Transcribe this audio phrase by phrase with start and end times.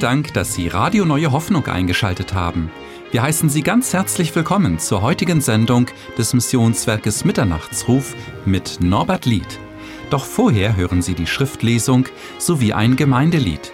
[0.00, 2.70] Dank, dass Sie Radio Neue Hoffnung eingeschaltet haben.
[3.12, 5.86] Wir heißen Sie ganz herzlich willkommen zur heutigen Sendung
[6.16, 9.60] des Missionswerkes Mitternachtsruf mit Norbert Lied.
[10.08, 12.06] Doch vorher hören Sie die Schriftlesung
[12.38, 13.72] sowie ein Gemeindelied.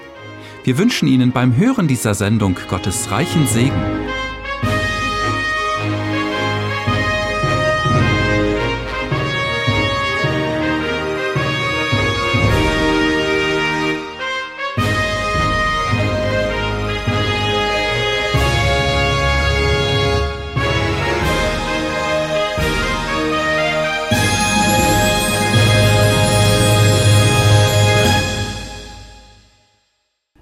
[0.64, 3.82] Wir wünschen Ihnen beim Hören dieser Sendung Gottes reichen Segen.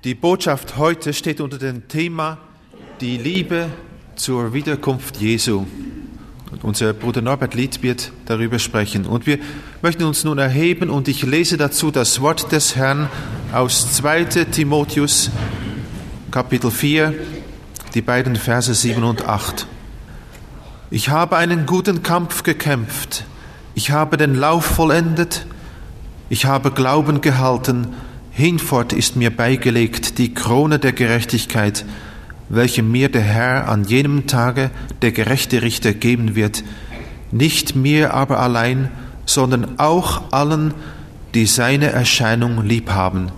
[0.05, 2.37] Die Botschaft heute steht unter dem Thema
[3.01, 3.71] die Liebe
[4.17, 5.65] zur Wiederkunft Jesu.
[6.53, 9.07] Und unser Bruder Norbert Lied wird darüber sprechen.
[9.07, 9.39] Und wir
[9.81, 13.09] möchten uns nun erheben und ich lese dazu das Wort des Herrn
[13.51, 15.31] aus 2 Timotheus
[16.31, 17.15] Kapitel 4,
[17.95, 19.67] die beiden Verse 7 und 8.
[20.91, 23.25] Ich habe einen guten Kampf gekämpft,
[23.75, 25.47] ich habe den Lauf vollendet,
[26.29, 27.95] ich habe Glauben gehalten,
[28.37, 31.85] Hinfort ist mir beigelegt die Krone der Gerechtigkeit,
[32.49, 36.65] welche mir der Herr an jenem Tage, der gerechte Richter, geben wird,
[37.31, 38.91] nicht mir aber allein,
[39.25, 40.75] sondern auch allen,
[41.35, 43.31] die seine Erscheinung lieb haben.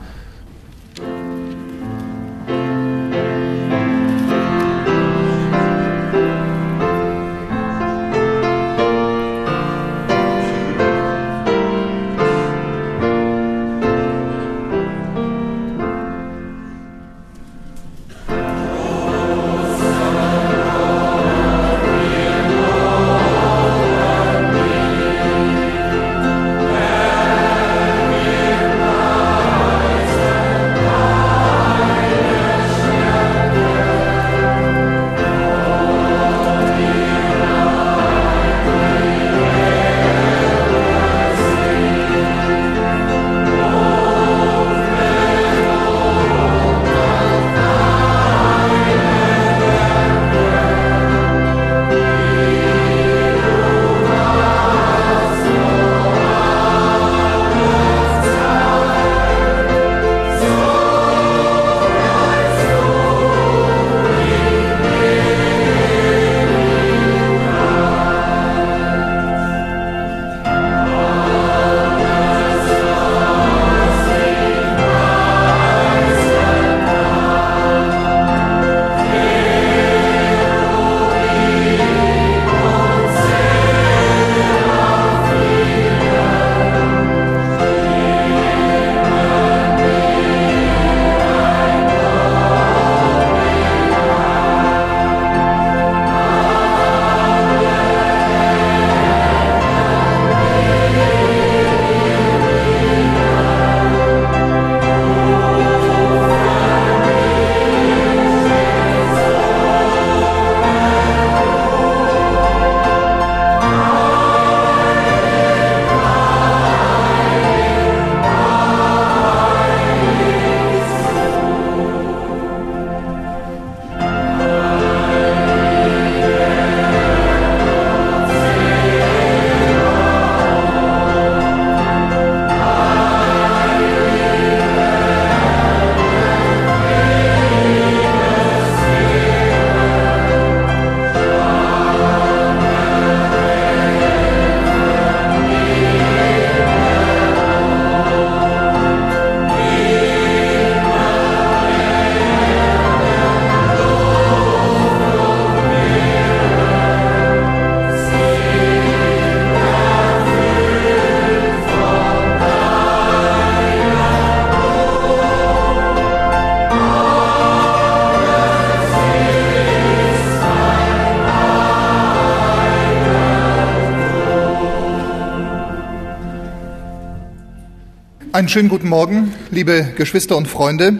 [178.36, 180.98] Einen schönen guten Morgen, liebe Geschwister und Freunde.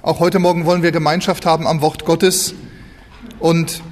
[0.00, 2.54] Auch heute Morgen wollen wir Gemeinschaft haben am Wort Gottes.
[3.40, 3.82] Und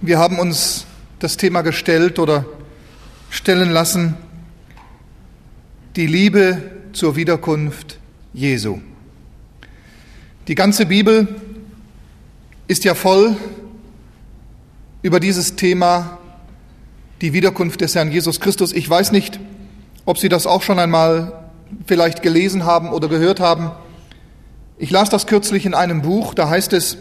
[0.00, 0.86] wir haben uns
[1.18, 2.46] das Thema gestellt oder
[3.28, 4.16] stellen lassen,
[5.96, 6.62] die Liebe
[6.94, 7.98] zur Wiederkunft
[8.32, 8.80] Jesu.
[10.48, 11.28] Die ganze Bibel
[12.68, 13.36] ist ja voll
[15.02, 16.16] über dieses Thema,
[17.20, 18.72] die Wiederkunft des Herrn Jesus Christus.
[18.72, 19.40] Ich weiß nicht,
[20.04, 21.50] ob Sie das auch schon einmal
[21.86, 23.70] vielleicht gelesen haben oder gehört haben.
[24.78, 26.96] Ich las das kürzlich in einem Buch, da heißt es,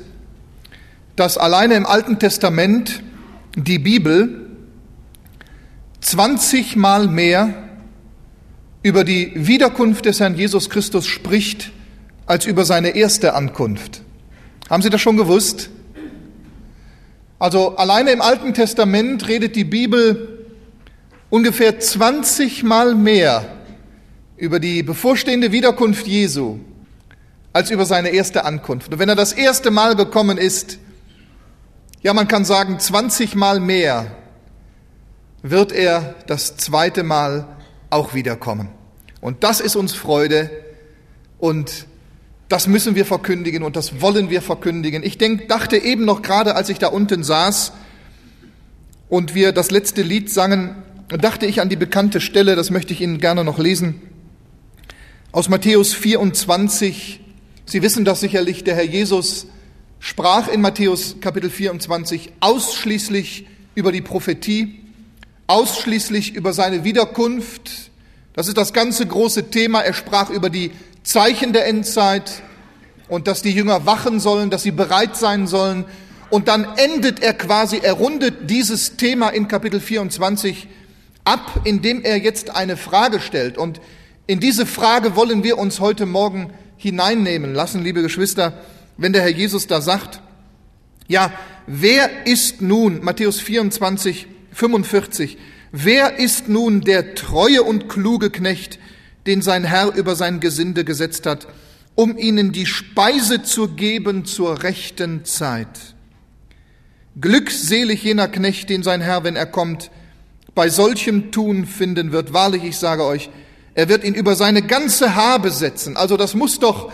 [1.16, 3.04] dass alleine im Alten Testament
[3.56, 4.48] die Bibel
[6.02, 7.54] 20 Mal mehr
[8.84, 11.72] über die Wiederkunft des Herrn Jesus Christus spricht
[12.26, 14.02] als über seine erste Ankunft.
[14.70, 15.70] Haben Sie das schon gewusst?
[17.40, 20.39] Also alleine im Alten Testament redet die Bibel
[21.30, 23.46] ungefähr 20 Mal mehr
[24.38, 26.60] über die bevorstehende Wiederkunft Jesu
[27.54, 28.92] als über seine erste Ankunft.
[28.94, 30.78] Und wenn er das erste Mal gekommen ist,
[32.02, 34.12] ja, man kann sagen 20 Mal mehr,
[35.42, 37.48] wird er das zweite Mal
[37.90, 38.70] auch wiederkommen.
[39.22, 40.50] Und das ist uns Freude
[41.40, 41.88] und
[42.48, 45.04] das müssen wir verkündigen und das wollen wir verkündigen.
[45.04, 47.74] Ich denk, dachte eben noch gerade, als ich da unten saß
[49.10, 50.76] und wir das letzte Lied sangen,
[51.18, 54.02] dachte ich an die bekannte Stelle, das möchte ich Ihnen gerne noch lesen,
[55.32, 57.20] aus Matthäus 24.
[57.66, 59.48] Sie wissen das sicherlich, der Herr Jesus
[60.00, 64.82] sprach in Matthäus Kapitel 24 ausschließlich über die Prophetie,
[65.48, 67.92] ausschließlich über seine Wiederkunft.
[68.34, 69.82] Das ist das ganze große Thema.
[69.82, 70.72] Er sprach über die
[71.04, 72.44] Zeichen der Endzeit
[73.08, 75.86] und dass die Jünger wachen sollen, dass sie bereit sein sollen.
[76.30, 80.68] Und dann endet er quasi, er rundet dieses Thema in Kapitel 24
[81.30, 83.58] ab, indem er jetzt eine Frage stellt.
[83.58, 83.80] Und
[84.26, 88.62] in diese Frage wollen wir uns heute Morgen hineinnehmen lassen, liebe Geschwister,
[88.98, 90.22] wenn der Herr Jesus da sagt,
[91.08, 91.32] ja,
[91.68, 95.38] wer ist nun, Matthäus 24, 45,
[95.72, 98.80] wer ist nun der treue und kluge Knecht,
[99.28, 101.48] den sein Herr über sein Gesinde gesetzt hat,
[101.96, 105.96] um ihnen die Speise zu geben zur rechten Zeit.
[107.20, 109.92] Glückselig jener Knecht, den sein Herr, wenn er kommt,
[110.56, 112.34] bei solchem Tun finden wird.
[112.34, 113.30] Wahrlich, ich sage euch,
[113.76, 115.96] er wird ihn über seine ganze Habe setzen.
[115.96, 116.92] Also das muss doch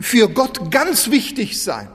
[0.00, 1.88] für Gott ganz wichtig sein.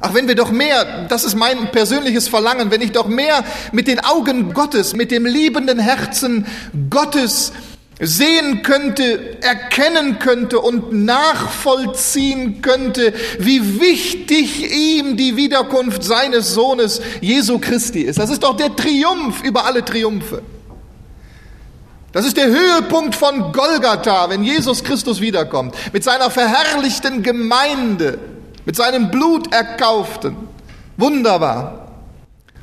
[0.00, 3.86] Ach, wenn wir doch mehr, das ist mein persönliches Verlangen, wenn ich doch mehr mit
[3.86, 6.46] den Augen Gottes, mit dem liebenden Herzen
[6.90, 7.52] Gottes
[8.02, 17.58] sehen könnte, erkennen könnte und nachvollziehen könnte, wie wichtig ihm die Wiederkunft seines Sohnes Jesu
[17.58, 18.18] Christi ist.
[18.18, 20.42] Das ist doch der Triumph über alle Triumphe.
[22.10, 28.18] Das ist der Höhepunkt von Golgatha, wenn Jesus Christus wiederkommt, mit seiner verherrlichten Gemeinde,
[28.66, 30.36] mit seinem Blut erkauften.
[30.96, 31.81] Wunderbar.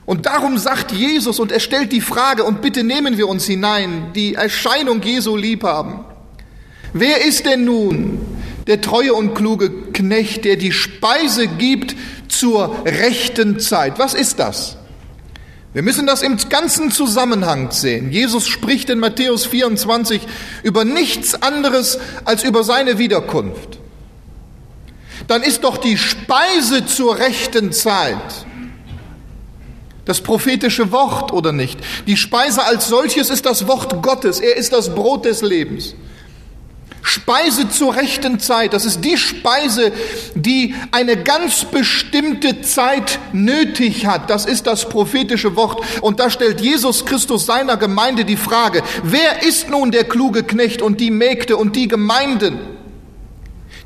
[0.10, 4.08] Und darum sagt Jesus und er stellt die Frage, und bitte nehmen wir uns hinein,
[4.16, 6.04] die Erscheinung Jesu lieb haben.
[6.94, 8.20] Wer ist denn nun
[8.66, 11.96] der treue und kluge Knecht, der die Speise gibt
[12.28, 14.00] zur rechten Zeit?
[14.00, 14.78] Was ist das?
[15.74, 18.12] Wir müssen das im ganzen Zusammenhang sehen.
[18.12, 20.22] Jesus spricht in Matthäus 24
[20.64, 23.78] über nichts anderes als über seine Wiederkunft.
[25.28, 28.48] Dann ist doch die Speise zur rechten Zeit
[30.06, 31.80] das prophetische Wort oder nicht.
[32.07, 34.40] Die Speise als solches ist das Wort Gottes.
[34.40, 35.96] Er ist das Brot des Lebens.
[37.01, 39.92] Speise zur rechten Zeit, das ist die Speise,
[40.36, 44.30] die eine ganz bestimmte Zeit nötig hat.
[44.30, 45.82] Das ist das prophetische Wort.
[46.01, 50.82] Und da stellt Jesus Christus seiner Gemeinde die Frage, wer ist nun der kluge Knecht
[50.82, 52.60] und die Mägde und die Gemeinden,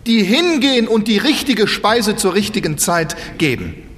[0.06, 3.93] die hingehen und die richtige Speise zur richtigen Zeit geben?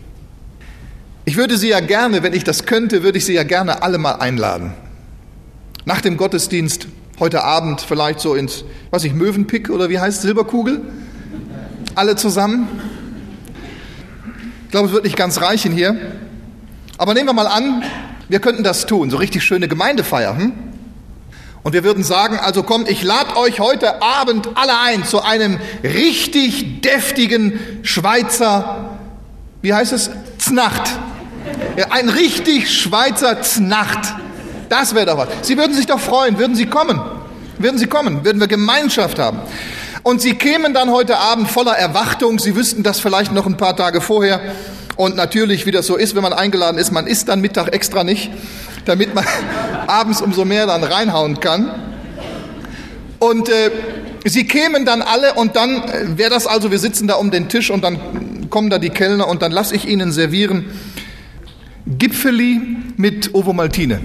[1.27, 3.97] Ich würde Sie ja gerne, wenn ich das könnte, würde ich Sie ja gerne alle
[3.97, 4.73] mal einladen.
[5.83, 6.87] Nach dem Gottesdienst
[7.19, 10.81] heute Abend vielleicht so ins, was ich, Möwenpick oder wie heißt Silberkugel?
[11.95, 12.67] Alle zusammen?
[14.65, 15.95] Ich glaube, es wird nicht ganz reichen hier.
[16.99, 17.83] Aber nehmen wir mal an,
[18.29, 20.37] wir könnten das tun, so richtig schöne Gemeindefeier.
[20.37, 20.53] Hm?
[21.63, 25.57] Und wir würden sagen, also kommt, ich lade euch heute Abend alle ein zu einem
[25.83, 28.99] richtig deftigen Schweizer,
[29.63, 30.99] wie heißt es, Znacht.
[31.89, 34.13] Ein richtig Schweizer Znacht.
[34.69, 35.27] Das wäre doch was.
[35.41, 36.99] Sie würden sich doch freuen, würden Sie kommen.
[37.57, 39.39] Würden Sie kommen, würden wir Gemeinschaft haben.
[40.03, 42.39] Und Sie kämen dann heute Abend voller Erwartung.
[42.39, 44.41] Sie wüssten das vielleicht noch ein paar Tage vorher.
[44.97, 48.03] Und natürlich, wie das so ist, wenn man eingeladen ist, man isst dann Mittag extra
[48.03, 48.29] nicht,
[48.85, 49.25] damit man
[49.87, 51.71] abends umso mehr dann reinhauen kann.
[53.19, 53.71] Und äh,
[54.25, 57.49] sie kämen dann alle und dann äh, wäre das also, wir sitzen da um den
[57.49, 60.65] Tisch und dann kommen da die Kellner und dann lasse ich ihnen servieren
[61.87, 62.61] Gipfeli
[62.97, 64.01] mit Ovomaltine.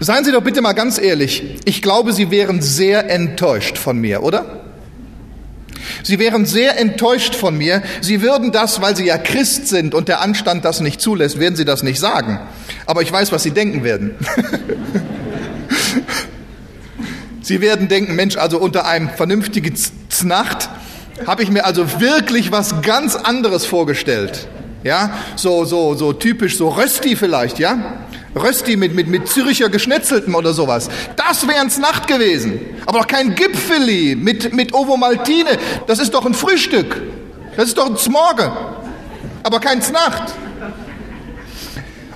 [0.00, 4.22] Seien Sie doch bitte mal ganz ehrlich, ich glaube, Sie wären sehr enttäuscht von mir,
[4.22, 4.62] oder?
[6.02, 7.82] Sie wären sehr enttäuscht von mir.
[8.00, 11.56] Sie würden das, weil Sie ja Christ sind und der Anstand das nicht zulässt, werden
[11.56, 12.40] Sie das nicht sagen.
[12.86, 14.14] Aber ich weiß, was Sie denken werden.
[17.42, 19.74] Sie werden denken, Mensch, also unter einem vernünftigen
[20.08, 20.70] Znacht
[21.26, 24.48] habe ich mir also wirklich was ganz anderes vorgestellt.
[24.84, 27.94] Ja, so, so, so typisch, so Rösti vielleicht, ja?
[28.36, 30.90] Rösti mit, mit, mit Züricher Geschnetzeltem oder sowas.
[31.16, 32.60] Das wäre ins Nacht gewesen.
[32.84, 35.58] Aber doch kein Gipfeli mit, mit Ovo Maltine.
[35.86, 37.00] Das ist doch ein Frühstück.
[37.56, 38.50] Das ist doch ein Smorgen.
[39.42, 40.34] Aber kein Znacht.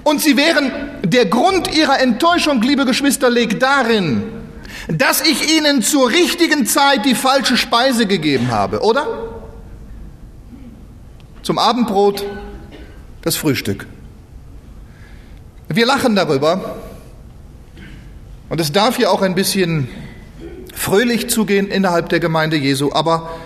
[0.02, 0.70] Und sie wären,
[1.04, 4.24] der Grund ihrer Enttäuschung, liebe Geschwister, liegt darin,
[4.88, 9.06] dass ich ihnen zur richtigen Zeit die falsche Speise gegeben habe, oder?
[11.42, 12.24] Zum Abendbrot
[13.28, 13.86] das Frühstück.
[15.68, 16.76] Wir lachen darüber
[18.48, 19.88] und es darf ja auch ein bisschen
[20.72, 23.38] fröhlich zugehen innerhalb der Gemeinde Jesu, aber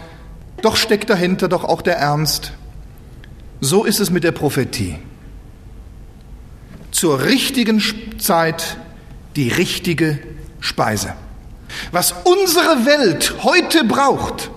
[0.61, 2.53] doch steckt dahinter doch auch der Ernst.
[3.61, 4.99] So ist es mit der Prophetie.
[6.93, 7.83] Zur richtigen
[8.21, 8.77] Zeit
[9.35, 10.21] die richtige
[10.61, 11.15] Speise.
[11.91, 14.53] Was unsere Welt heute braucht,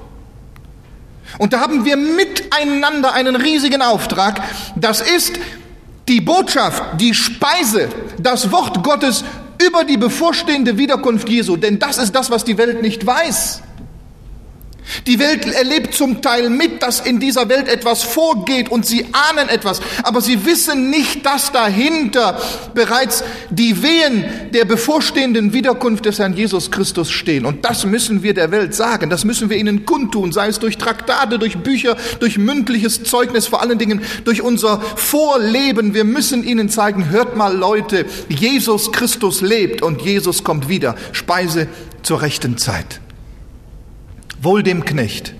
[1.37, 4.41] und da haben wir miteinander einen riesigen Auftrag.
[4.75, 5.33] Das ist
[6.07, 7.89] die Botschaft, die Speise,
[8.19, 9.23] das Wort Gottes
[9.65, 11.55] über die bevorstehende Wiederkunft Jesu.
[11.55, 13.61] Denn das ist das, was die Welt nicht weiß.
[15.07, 19.49] Die Welt erlebt zum Teil mit, dass in dieser Welt etwas vorgeht und sie ahnen
[19.49, 22.39] etwas, aber sie wissen nicht, dass dahinter
[22.73, 27.45] bereits die Wehen der bevorstehenden Wiederkunft des Herrn Jesus Christus stehen.
[27.45, 30.77] Und das müssen wir der Welt sagen, das müssen wir ihnen kundtun, sei es durch
[30.77, 35.93] Traktate, durch Bücher, durch mündliches Zeugnis, vor allen Dingen durch unser Vorleben.
[35.93, 40.95] Wir müssen ihnen zeigen, hört mal Leute, Jesus Christus lebt und Jesus kommt wieder.
[41.11, 41.67] Speise
[42.03, 43.01] zur rechten Zeit.
[44.41, 45.33] Wohl dem Knecht.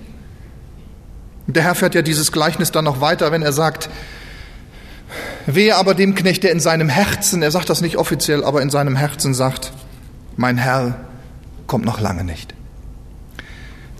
[1.46, 3.88] Der Herr fährt ja dieses Gleichnis dann noch weiter, wenn er sagt,
[5.46, 8.70] wehe aber dem Knecht, der in seinem Herzen, er sagt das nicht offiziell, aber in
[8.70, 9.72] seinem Herzen sagt,
[10.36, 11.06] mein Herr
[11.66, 12.54] kommt noch lange nicht.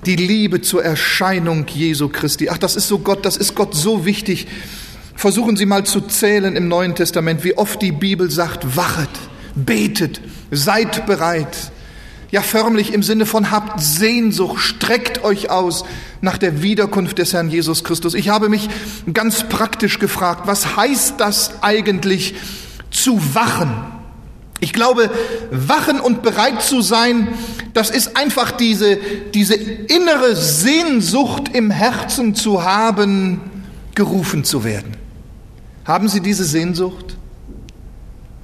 [0.07, 4.05] Die Liebe zur Erscheinung Jesu Christi, ach, das ist so Gott, das ist Gott so
[4.05, 4.47] wichtig.
[5.17, 9.09] Versuchen Sie mal zu zählen im Neuen Testament, wie oft die Bibel sagt, wachet,
[9.55, 11.73] betet, seid bereit,
[12.31, 15.85] ja förmlich im Sinne von habt Sehnsucht, streckt euch aus
[16.21, 18.15] nach der Wiederkunft des Herrn Jesus Christus.
[18.15, 18.69] Ich habe mich
[19.13, 22.35] ganz praktisch gefragt, was heißt das eigentlich
[22.91, 23.75] zu wachen?
[24.61, 25.11] Ich glaube,
[25.51, 27.29] wachen und bereit zu sein,
[27.75, 28.97] das ist einfach diese,
[29.35, 33.41] diese innere Sehnsucht im Herzen zu haben,
[33.95, 34.97] gerufen zu werden.
[35.85, 37.16] Haben Sie diese Sehnsucht?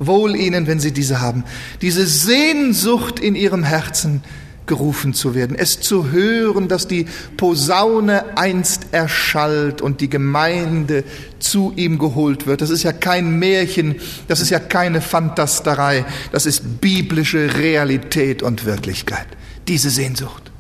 [0.07, 1.45] Wohl ihnen, wenn sie diese haben.
[1.81, 4.23] Diese Sehnsucht in ihrem Herzen
[4.67, 7.07] gerufen zu werden, es zu hören, dass die
[7.37, 11.05] Posaune einst erschallt und die Gemeinde
[11.41, 12.61] zu ihm geholt wird.
[12.61, 13.97] Das ist ja kein Märchen,
[14.29, 19.27] das ist ja keine Fantasterei, das ist biblische Realität und Wirklichkeit.
[19.69, 20.53] Diese Sehnsucht.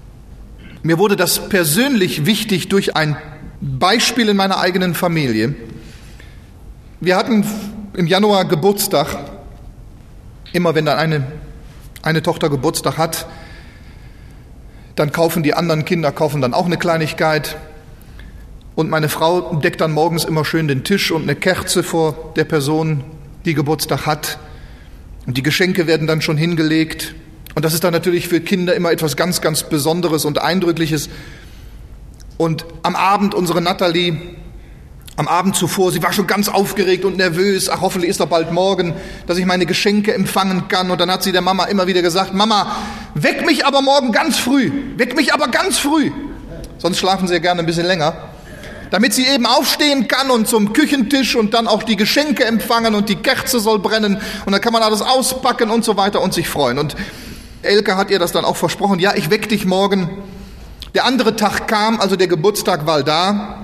[0.82, 3.16] Mir wurde das persönlich wichtig durch ein
[3.60, 5.54] Beispiel in meiner eigenen Familie.
[7.00, 7.46] Wir hatten
[7.94, 9.31] im Januar Geburtstag.
[10.52, 11.26] Immer wenn dann eine,
[12.02, 13.26] eine Tochter Geburtstag hat,
[14.96, 17.56] dann kaufen die anderen Kinder kaufen dann auch eine Kleinigkeit.
[18.74, 22.44] Und meine Frau deckt dann morgens immer schön den Tisch und eine Kerze vor der
[22.44, 23.04] Person,
[23.44, 24.38] die Geburtstag hat.
[25.26, 27.14] Und die Geschenke werden dann schon hingelegt.
[27.54, 31.10] Und das ist dann natürlich für Kinder immer etwas ganz, ganz Besonderes und Eindrückliches.
[32.38, 34.18] Und am Abend unsere Natalie
[35.16, 38.50] am Abend zuvor, sie war schon ganz aufgeregt und nervös, ach hoffentlich ist doch bald
[38.50, 38.94] morgen,
[39.26, 40.90] dass ich meine Geschenke empfangen kann.
[40.90, 42.76] Und dann hat sie der Mama immer wieder gesagt, Mama,
[43.14, 46.10] weck mich aber morgen ganz früh, weck mich aber ganz früh.
[46.78, 48.14] Sonst schlafen sie ja gerne ein bisschen länger.
[48.90, 53.08] Damit sie eben aufstehen kann und zum Küchentisch und dann auch die Geschenke empfangen und
[53.08, 56.48] die Kerze soll brennen und dann kann man alles auspacken und so weiter und sich
[56.48, 56.78] freuen.
[56.78, 56.94] Und
[57.62, 60.10] Elke hat ihr das dann auch versprochen, ja, ich weck dich morgen.
[60.94, 63.61] Der andere Tag kam, also der Geburtstag war da.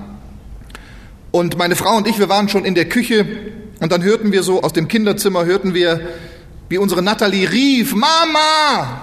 [1.31, 3.25] Und meine Frau und ich, wir waren schon in der Küche
[3.79, 6.01] und dann hörten wir so aus dem Kinderzimmer, hörten wir,
[6.69, 9.01] wie unsere Natalie rief, Mama,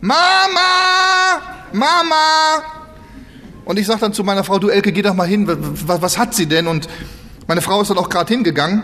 [0.00, 1.40] Mama,
[1.72, 2.62] Mama.
[3.64, 5.48] Und ich sagte dann zu meiner Frau, du Elke, geh doch mal hin,
[5.86, 6.66] was, was hat sie denn?
[6.68, 6.88] Und
[7.48, 8.82] meine Frau ist dann auch gerade hingegangen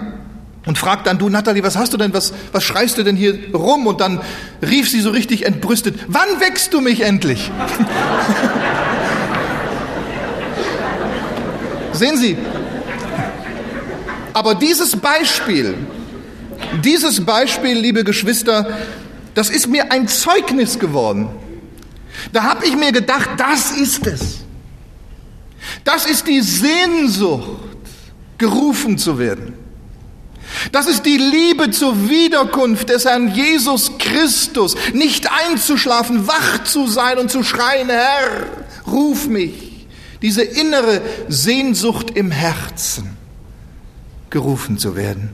[0.66, 3.38] und fragt dann, du Natalie, was hast du denn, was, was schreist du denn hier
[3.54, 3.86] rum?
[3.86, 4.20] Und dann
[4.62, 7.52] rief sie so richtig entbrüstet, wann wächst du mich endlich?
[11.92, 12.36] Sehen Sie,
[14.32, 15.74] aber dieses Beispiel,
[16.84, 18.78] dieses Beispiel, liebe Geschwister,
[19.34, 21.28] das ist mir ein Zeugnis geworden.
[22.32, 24.38] Da habe ich mir gedacht, das ist es.
[25.84, 27.60] Das ist die Sehnsucht,
[28.38, 29.54] gerufen zu werden.
[30.72, 34.76] Das ist die Liebe zur Wiederkunft des Herrn Jesus Christus.
[34.92, 38.46] Nicht einzuschlafen, wach zu sein und zu schreien, Herr,
[38.86, 39.86] ruf mich.
[40.22, 43.16] Diese innere Sehnsucht im Herzen,
[44.30, 45.30] gerufen zu werden.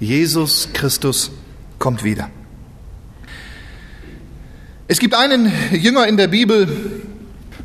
[0.00, 1.30] Jesus Christus
[1.78, 2.30] kommt wieder.
[4.88, 7.02] Es gibt einen Jünger in der Bibel,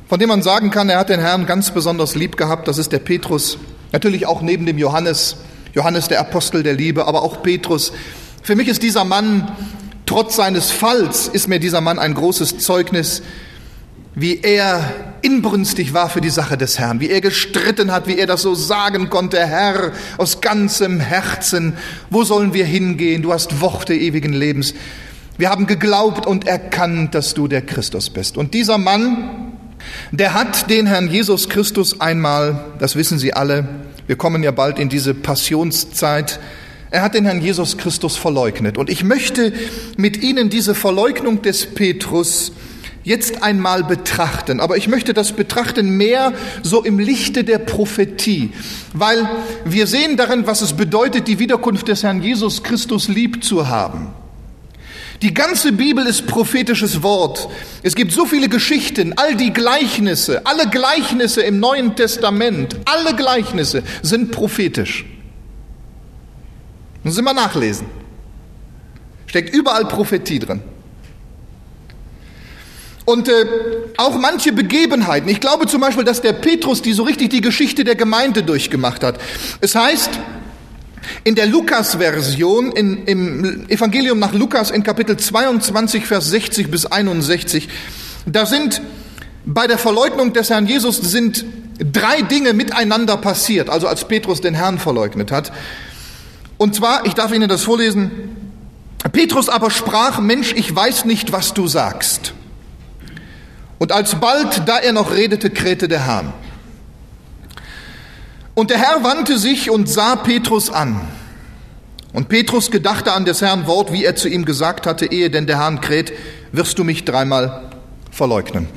[0.08, 2.68] von dem man sagen kann, er hat den Herrn ganz besonders lieb gehabt.
[2.68, 3.58] Das ist der Petrus.
[3.92, 5.38] Natürlich auch neben dem Johannes.
[5.74, 7.92] Johannes der Apostel der Liebe, aber auch Petrus.
[8.42, 9.52] Für mich ist dieser Mann,
[10.06, 13.22] trotz seines Falls, ist mir dieser Mann ein großes Zeugnis,
[14.20, 18.26] wie er inbrünstig war für die Sache des Herrn, wie er gestritten hat, wie er
[18.26, 21.74] das so sagen konnte, Herr, aus ganzem Herzen,
[22.10, 23.22] wo sollen wir hingehen?
[23.22, 24.74] Du hast Worte ewigen Lebens.
[25.38, 28.38] Wir haben geglaubt und erkannt, dass du der Christus bist.
[28.38, 29.54] Und dieser Mann,
[30.12, 33.68] der hat den Herrn Jesus Christus einmal, das wissen Sie alle,
[34.08, 36.40] wir kommen ja bald in diese Passionszeit.
[36.90, 38.80] Er hat den Herrn Jesus Christus verleugnet.
[38.80, 39.54] Und ich möchte
[39.96, 42.52] mit Ihnen diese Verleugnung des Petrus
[43.08, 44.60] jetzt einmal betrachten.
[44.60, 48.52] Aber ich möchte das betrachten mehr so im Lichte der Prophetie,
[48.94, 49.30] weil
[49.64, 54.10] wir sehen darin, was es bedeutet, die Wiederkunft des Herrn Jesus Christus lieb zu haben.
[55.22, 57.48] Die ganze Bibel ist prophetisches Wort.
[57.82, 63.84] Es gibt so viele Geschichten, all die Gleichnisse, alle Gleichnisse im Neuen Testament, alle Gleichnisse
[64.02, 65.06] sind prophetisch.
[67.04, 67.88] Müssen Sie mal nachlesen.
[69.28, 70.62] Steckt überall Prophetie drin.
[73.08, 73.46] Und äh,
[73.96, 75.30] auch manche Begebenheiten.
[75.30, 79.02] Ich glaube zum Beispiel, dass der Petrus die so richtig die Geschichte der Gemeinde durchgemacht
[79.02, 79.18] hat.
[79.62, 80.10] Es heißt,
[81.24, 87.70] in der Lukas-Version, im Evangelium nach Lukas in Kapitel 22, Vers 60 bis 61,
[88.26, 88.82] da sind
[89.46, 91.46] bei der Verleugnung des Herrn Jesus sind
[91.80, 95.54] drei Dinge miteinander passiert, also als Petrus den Herrn verleugnet hat.
[96.58, 98.12] Und zwar, ich darf Ihnen das vorlesen,
[99.14, 102.34] Petrus aber sprach, Mensch, ich weiß nicht, was du sagst.
[103.80, 106.34] Und alsbald, da er noch redete, krähte der Hahn.
[108.56, 111.02] Und der Herr wandte sich und sah Petrus an.
[112.14, 115.46] Und Petrus gedachte an des Herrn Wort, wie er zu ihm gesagt hatte, ehe denn
[115.46, 116.12] der Hahn kräht,
[116.52, 117.70] wirst du mich dreimal
[118.10, 118.68] verleugnen.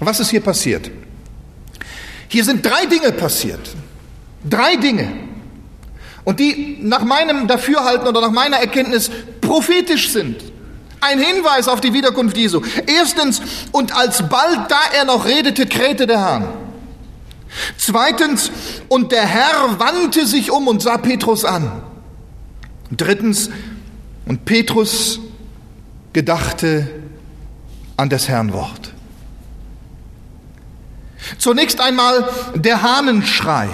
[0.00, 0.90] Was ist hier passiert?
[2.28, 3.60] Hier sind drei Dinge passiert.
[4.48, 5.10] Drei Dinge.
[6.24, 10.42] Und die nach meinem Dafürhalten oder nach meiner Erkenntnis prophetisch sind.
[11.00, 12.62] Ein Hinweis auf die Wiederkunft Jesu.
[12.86, 13.40] Erstens,
[13.72, 16.48] und alsbald, da er noch redete, krähte der Hahn.
[17.76, 18.50] Zweitens,
[18.88, 21.82] und der Herr wandte sich um und sah Petrus an.
[22.90, 23.50] Drittens,
[24.26, 25.20] und Petrus
[26.12, 26.88] gedachte
[27.96, 28.92] an des Herrn Wort.
[31.38, 33.68] Zunächst einmal der Hahnenschrei.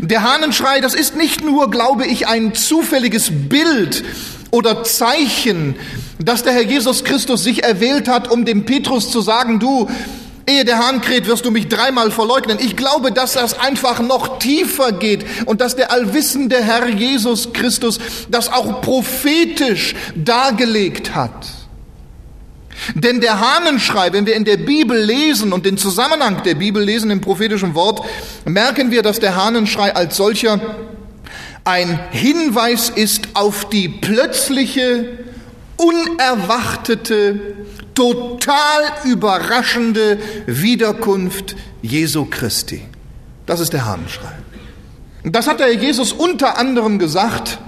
[0.00, 4.04] Der Hahnenschrei, das ist nicht nur, glaube ich, ein zufälliges Bild
[4.50, 5.76] oder Zeichen,
[6.18, 9.88] dass der Herr Jesus Christus sich erwählt hat, um dem Petrus zu sagen, du,
[10.48, 12.58] Ehe der Hahn kräht, wirst du mich dreimal verleugnen.
[12.58, 17.98] Ich glaube, dass das einfach noch tiefer geht und dass der allwissende Herr Jesus Christus
[18.30, 21.57] das auch prophetisch dargelegt hat.
[22.94, 27.10] Denn der Hahnenschrei, wenn wir in der Bibel lesen und den Zusammenhang der Bibel lesen
[27.10, 28.04] im prophetischen Wort,
[28.44, 30.60] merken wir, dass der Hahnenschrei als solcher
[31.64, 35.18] ein Hinweis ist auf die plötzliche,
[35.76, 37.56] unerwartete
[37.94, 42.82] total überraschende Wiederkunft Jesu Christi.
[43.44, 44.32] Das ist der Hahnenschrei.
[45.24, 47.58] Das hat der Jesus unter anderem gesagt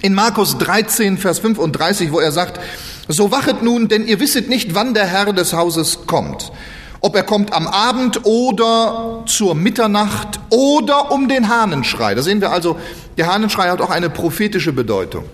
[0.00, 2.60] in Markus 13, Vers 35, wo er sagt,
[3.08, 6.52] so wachet nun, denn ihr wisset nicht, wann der Herr des Hauses kommt.
[7.00, 12.14] Ob er kommt am Abend oder zur Mitternacht oder um den Hahnenschrei.
[12.14, 12.76] Da sehen wir also,
[13.16, 15.24] der Hahnenschrei hat auch eine prophetische Bedeutung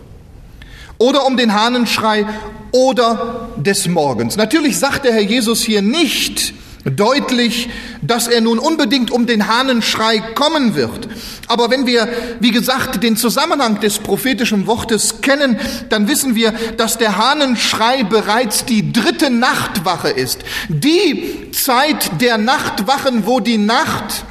[0.98, 2.26] oder um den Hahnenschrei
[2.70, 4.36] oder des Morgens.
[4.36, 7.68] Natürlich sagt der Herr Jesus hier nicht deutlich,
[8.02, 11.08] dass er nun unbedingt um den Hahnenschrei kommen wird.
[11.48, 12.08] Aber wenn wir,
[12.40, 18.64] wie gesagt, den Zusammenhang des prophetischen Wortes kennen, dann wissen wir, dass der Hahnenschrei bereits
[18.64, 20.40] die dritte Nachtwache ist.
[20.68, 24.24] Die Zeit der Nachtwachen, wo die Nacht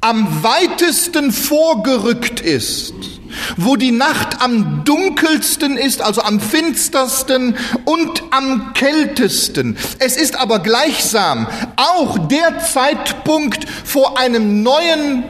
[0.00, 3.15] am weitesten vorgerückt ist
[3.56, 9.76] wo die Nacht am dunkelsten ist, also am finstersten und am kältesten.
[9.98, 11.46] Es ist aber gleichsam
[11.76, 15.24] auch der Zeitpunkt vor einem neuen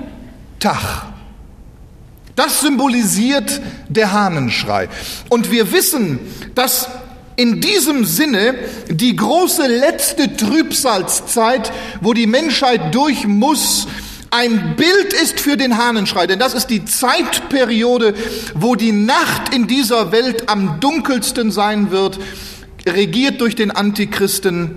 [0.58, 1.06] Tag.
[2.34, 4.88] Das symbolisiert der Hahnenschrei.
[5.30, 6.18] Und wir wissen,
[6.54, 6.88] dass
[7.36, 8.54] in diesem Sinne
[8.88, 13.86] die große letzte Trübsalzeit, wo die Menschheit durch muss,
[14.36, 18.14] ein Bild ist für den Hahnenschrei, denn das ist die Zeitperiode,
[18.54, 22.18] wo die Nacht in dieser Welt am dunkelsten sein wird,
[22.86, 24.76] regiert durch den Antichristen,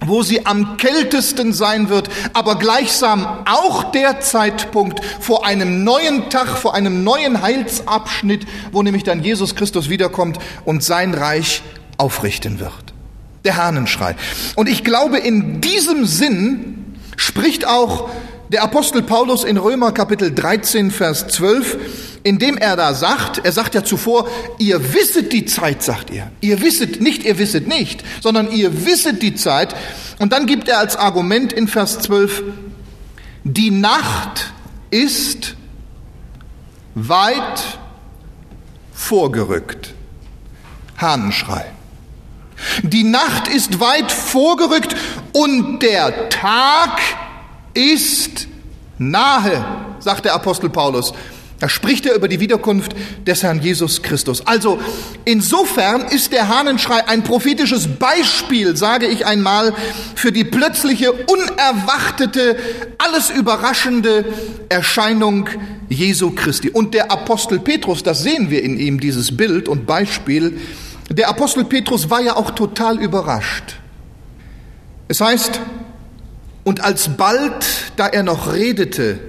[0.00, 6.48] wo sie am kältesten sein wird, aber gleichsam auch der Zeitpunkt vor einem neuen Tag,
[6.48, 11.62] vor einem neuen Heilsabschnitt, wo nämlich dann Jesus Christus wiederkommt und sein Reich
[11.96, 12.72] aufrichten wird.
[13.44, 14.16] Der Hahnenschrei.
[14.56, 18.10] Und ich glaube, in diesem Sinn spricht auch
[18.48, 21.78] der Apostel Paulus in Römer Kapitel 13, Vers 12,
[22.22, 24.28] indem er da sagt, er sagt ja zuvor,
[24.58, 26.30] ihr wisset die Zeit, sagt er.
[26.40, 29.74] Ihr wisset nicht, ihr wisset nicht, sondern ihr wisset die Zeit.
[30.18, 32.42] Und dann gibt er als Argument in Vers 12,
[33.44, 34.52] die Nacht
[34.90, 35.56] ist
[36.94, 37.78] weit
[38.92, 39.94] vorgerückt.
[40.98, 41.66] Hahnenschrei.
[42.82, 44.96] Die Nacht ist weit vorgerückt
[45.32, 47.25] und der Tag ist
[48.98, 49.64] nahe,
[50.00, 51.12] sagt der Apostel Paulus.
[51.58, 52.94] Da spricht er über die Wiederkunft
[53.26, 54.46] des Herrn Jesus Christus.
[54.46, 54.78] Also
[55.24, 59.72] insofern ist der Hahnenschrei ein prophetisches Beispiel, sage ich einmal,
[60.14, 62.56] für die plötzliche, unerwartete,
[62.98, 64.26] alles überraschende
[64.68, 65.48] Erscheinung
[65.88, 66.68] Jesu Christi.
[66.68, 70.60] Und der Apostel Petrus, das sehen wir in ihm, dieses Bild und Beispiel,
[71.10, 73.76] der Apostel Petrus war ja auch total überrascht.
[75.08, 75.60] Es heißt,
[76.66, 79.20] und alsbald, da er noch redete,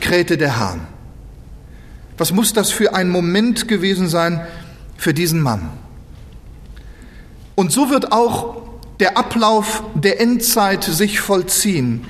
[0.00, 0.86] krähte der Hahn.
[2.18, 4.46] Was muss das für ein Moment gewesen sein
[4.98, 5.70] für diesen Mann?
[7.54, 8.64] Und so wird auch
[9.00, 12.04] der Ablauf der Endzeit sich vollziehen.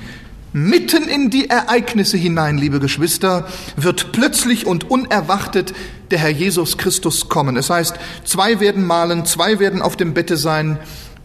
[0.51, 5.73] Mitten in die Ereignisse hinein, liebe Geschwister, wird plötzlich und unerwartet
[6.11, 7.55] der Herr Jesus Christus kommen.
[7.55, 10.79] Es heißt, zwei werden malen, zwei werden auf dem Bette sein,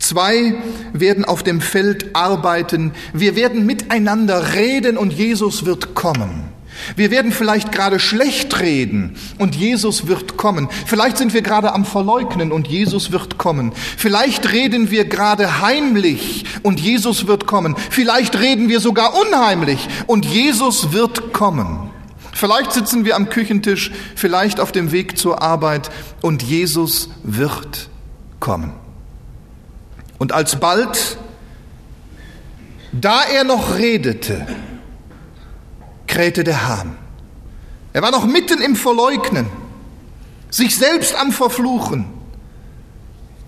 [0.08, 0.54] Zwei
[0.94, 2.92] werden auf dem Feld arbeiten.
[3.12, 6.44] Wir werden miteinander reden und Jesus wird kommen.
[6.96, 10.70] Wir werden vielleicht gerade schlecht reden und Jesus wird kommen.
[10.86, 13.72] Vielleicht sind wir gerade am Verleugnen und Jesus wird kommen.
[13.98, 17.76] Vielleicht reden wir gerade heimlich und Jesus wird kommen.
[17.90, 21.90] Vielleicht reden wir sogar unheimlich und Jesus wird kommen.
[22.32, 25.90] Vielleicht sitzen wir am Küchentisch, vielleicht auf dem Weg zur Arbeit
[26.22, 27.90] und Jesus wird
[28.40, 28.87] kommen.
[30.18, 31.16] Und alsbald,
[32.92, 34.46] da er noch redete,
[36.06, 36.96] krähte der Hahn.
[37.92, 39.46] Er war noch mitten im Verleugnen,
[40.50, 42.06] sich selbst am Verfluchen.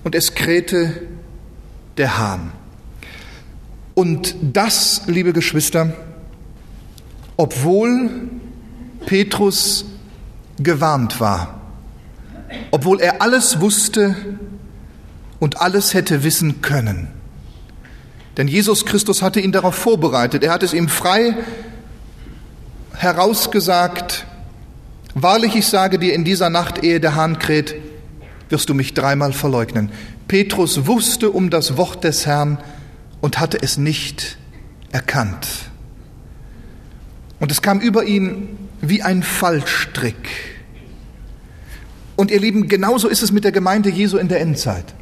[0.05, 1.03] Und es krähte
[1.97, 2.53] der Hahn.
[3.95, 5.93] Und das, liebe Geschwister,
[7.37, 8.31] obwohl
[9.07, 9.85] Petrus
[10.59, 11.61] gewarnt war,
[12.71, 14.15] obwohl er alles wusste,
[15.41, 17.09] und alles hätte wissen können.
[18.37, 20.45] Denn Jesus Christus hatte ihn darauf vorbereitet.
[20.45, 21.35] Er hat es ihm frei
[22.95, 24.27] herausgesagt.
[25.15, 27.75] Wahrlich, ich sage dir, in dieser Nacht, ehe der Hahn kräht,
[28.49, 29.91] wirst du mich dreimal verleugnen.
[30.29, 32.59] Petrus wusste um das Wort des Herrn
[33.21, 34.39] und hatte es nicht
[34.93, 35.49] erkannt.
[37.41, 40.29] Und es kam über ihn wie ein Fallstrick.
[42.17, 44.95] Und ihr Lieben, genauso ist es mit der Gemeinde Jesu in der Endzeit.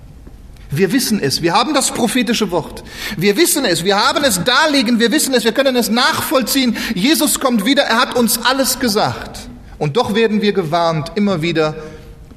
[0.78, 2.84] Wir wissen es, wir haben das prophetische Wort.
[3.16, 6.76] Wir wissen es, wir haben es darlegen, wir wissen es, wir können es nachvollziehen.
[6.94, 9.48] Jesus kommt wieder, er hat uns alles gesagt.
[9.78, 11.74] Und doch werden wir gewarnt, immer wieder,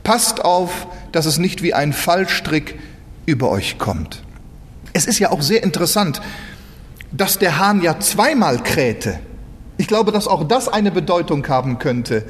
[0.03, 2.79] passt auf, dass es nicht wie ein Fallstrick
[3.27, 4.23] über euch kommt.
[4.93, 6.21] Es ist ja auch sehr interessant,
[7.11, 9.19] dass der Hahn ja zweimal krähte.
[9.77, 12.25] Ich glaube, dass auch das eine Bedeutung haben könnte.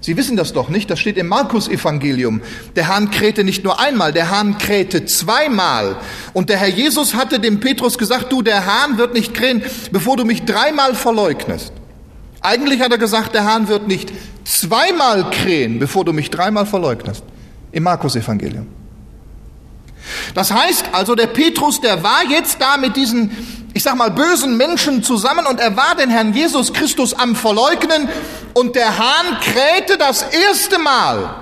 [0.00, 2.40] Sie wissen das doch nicht, das steht im Markus-Evangelium.
[2.76, 5.96] Der Hahn krähte nicht nur einmal, der Hahn krähte zweimal.
[6.32, 10.16] Und der Herr Jesus hatte dem Petrus gesagt, du, der Hahn wird nicht krähen, bevor
[10.16, 11.72] du mich dreimal verleugnest.
[12.40, 14.12] Eigentlich hat er gesagt, der Hahn wird nicht
[14.44, 17.24] zweimal krähen, bevor du mich dreimal verleugnest.
[17.72, 18.68] Im Markus-Evangelium.
[20.34, 23.30] Das heißt also, der Petrus, der war jetzt da mit diesen
[23.78, 28.08] ich sag mal, bösen Menschen zusammen und er war den Herrn Jesus Christus am Verleugnen
[28.52, 31.32] und der Hahn krähte das erste Mal,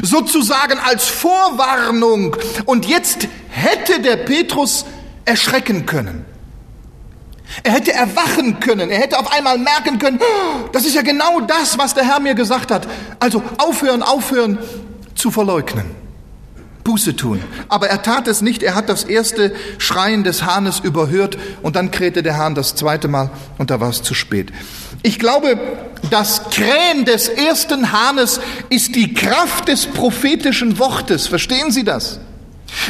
[0.00, 2.34] sozusagen als Vorwarnung.
[2.64, 4.86] Und jetzt hätte der Petrus
[5.26, 6.24] erschrecken können.
[7.62, 8.88] Er hätte erwachen können.
[8.88, 12.20] Er hätte auf einmal merken können, oh, das ist ja genau das, was der Herr
[12.20, 12.88] mir gesagt hat.
[13.20, 14.58] Also aufhören, aufhören
[15.14, 16.03] zu verleugnen.
[16.84, 17.42] Buße tun.
[17.68, 18.62] Aber er tat es nicht.
[18.62, 23.08] Er hat das erste Schreien des Hahnes überhört und dann krähte der Hahn das zweite
[23.08, 24.52] Mal und da war es zu spät.
[25.02, 25.58] Ich glaube,
[26.10, 31.26] das Krähen des ersten Hahnes ist die Kraft des prophetischen Wortes.
[31.26, 32.20] Verstehen Sie das?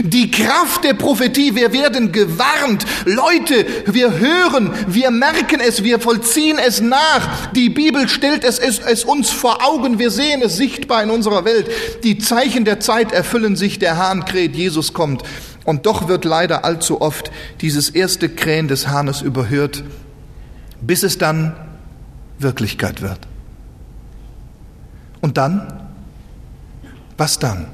[0.03, 2.85] Die Kraft der Prophetie, wir werden gewarnt.
[3.05, 7.53] Leute, wir hören, wir merken es, wir vollziehen es nach.
[7.53, 11.45] Die Bibel stellt es, es, es, uns vor Augen, wir sehen es sichtbar in unserer
[11.45, 11.71] Welt.
[12.03, 15.23] Die Zeichen der Zeit erfüllen sich, der Hahn kräht, Jesus kommt.
[15.65, 19.83] Und doch wird leider allzu oft dieses erste Krähen des Hahnes überhört,
[20.81, 21.57] bis es dann
[22.39, 23.21] Wirklichkeit wird.
[25.21, 25.89] Und dann?
[27.17, 27.74] Was dann?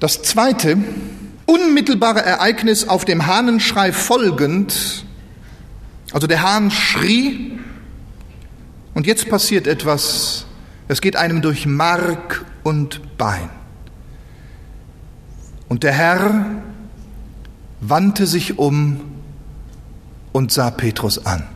[0.00, 0.78] Das zweite,
[1.44, 5.04] unmittelbare Ereignis auf dem Hahnenschrei folgend,
[6.10, 7.58] also der Hahn schrie
[8.94, 10.46] und jetzt passiert etwas,
[10.88, 13.50] es geht einem durch Mark und Bein.
[15.68, 16.46] Und der Herr
[17.80, 19.02] wandte sich um
[20.32, 21.46] und sah Petrus an.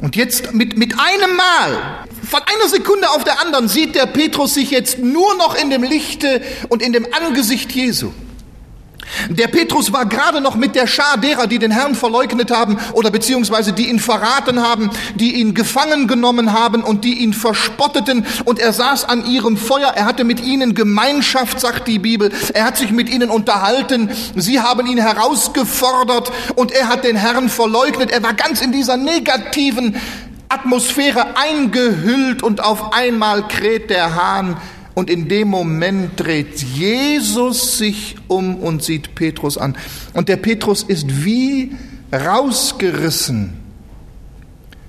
[0.00, 4.54] Und jetzt mit, mit einem Mal, von einer Sekunde auf der anderen, sieht der Petrus
[4.54, 8.12] sich jetzt nur noch in dem Lichte und in dem Angesicht Jesu.
[9.30, 13.10] Der Petrus war gerade noch mit der Schar derer, die den Herrn verleugnet haben oder
[13.10, 18.26] beziehungsweise die ihn verraten haben, die ihn gefangen genommen haben und die ihn verspotteten.
[18.44, 19.92] Und er saß an ihrem Feuer.
[19.94, 22.30] Er hatte mit ihnen Gemeinschaft, sagt die Bibel.
[22.54, 24.10] Er hat sich mit ihnen unterhalten.
[24.36, 28.10] Sie haben ihn herausgefordert und er hat den Herrn verleugnet.
[28.10, 29.96] Er war ganz in dieser negativen
[30.48, 34.56] Atmosphäre eingehüllt und auf einmal kräht der Hahn
[34.94, 39.76] und in dem Moment dreht Jesus sich um und sieht Petrus an.
[40.14, 41.76] Und der Petrus ist wie
[42.12, 43.52] rausgerissen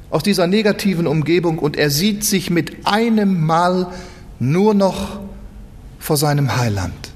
[0.10, 3.91] aus dieser negativen Umgebung und er sieht sich mit einem Mal
[4.39, 5.19] nur noch
[6.00, 7.12] vor seinem Heiland,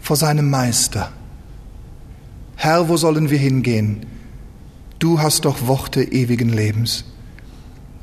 [0.00, 1.12] vor seinem Meister.
[2.54, 4.06] Herr, wo sollen wir hingehen?
[4.98, 7.04] Du hast doch Worte ewigen Lebens.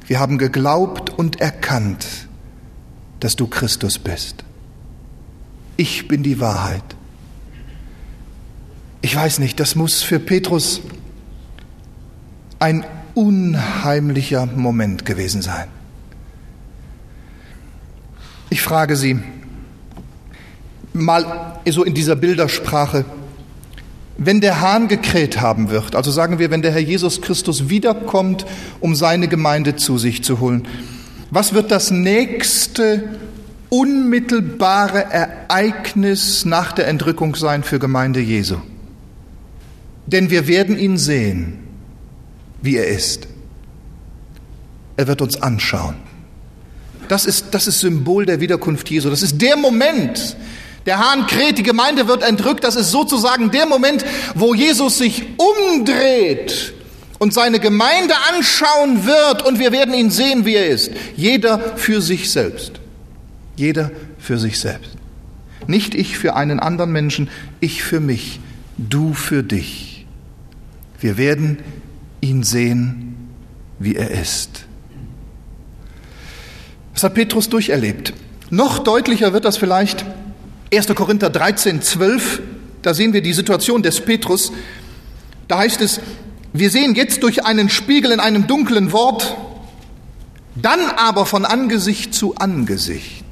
[0.06, 2.28] Wir haben geglaubt und erkannt,
[3.20, 4.44] dass du Christus bist.
[5.78, 6.84] Ich bin die Wahrheit.
[9.02, 10.82] Ich weiß nicht, das muss für Petrus
[12.60, 15.68] ein unheimlicher Moment gewesen sein.
[18.50, 19.20] Ich frage Sie
[20.94, 23.04] mal so in dieser Bildersprache,
[24.18, 28.46] wenn der Hahn gekräht haben wird, also sagen wir, wenn der Herr Jesus Christus wiederkommt,
[28.80, 30.68] um seine Gemeinde zu sich zu holen,
[31.32, 33.04] was wird das nächste
[33.70, 38.58] unmittelbare Ereignis nach der Entrückung sein für Gemeinde Jesu?
[40.06, 41.60] Denn wir werden ihn sehen,
[42.62, 43.28] wie er ist.
[44.96, 45.96] Er wird uns anschauen.
[47.08, 49.10] Das ist das ist Symbol der Wiederkunft Jesu.
[49.10, 50.38] Das ist der Moment.
[50.86, 52.64] Der Hahn kräht, die Gemeinde wird entrückt.
[52.64, 54.04] Das ist sozusagen der Moment,
[54.36, 56.74] wo Jesus sich umdreht
[57.20, 60.92] und seine Gemeinde anschauen wird und wir werden ihn sehen, wie er ist.
[61.16, 62.82] Jeder für sich selbst.
[63.56, 64.92] Jeder für sich selbst.
[65.68, 67.30] Nicht ich für einen anderen Menschen,
[67.62, 68.42] ich für mich,
[68.78, 70.06] du für dich.
[71.00, 71.60] Wir werden
[72.20, 73.30] ihn sehen,
[73.80, 74.66] wie er ist.
[76.94, 78.14] Das hat Petrus durcherlebt.
[78.50, 80.06] Noch deutlicher wird das vielleicht
[80.74, 80.88] 1.
[80.96, 82.42] Korinther 13, 12.
[82.82, 84.52] Da sehen wir die Situation des Petrus.
[85.48, 86.00] Da heißt es,
[86.52, 89.38] wir sehen jetzt durch einen Spiegel in einem dunklen Wort,
[90.56, 93.26] dann aber von Angesicht zu Angesicht,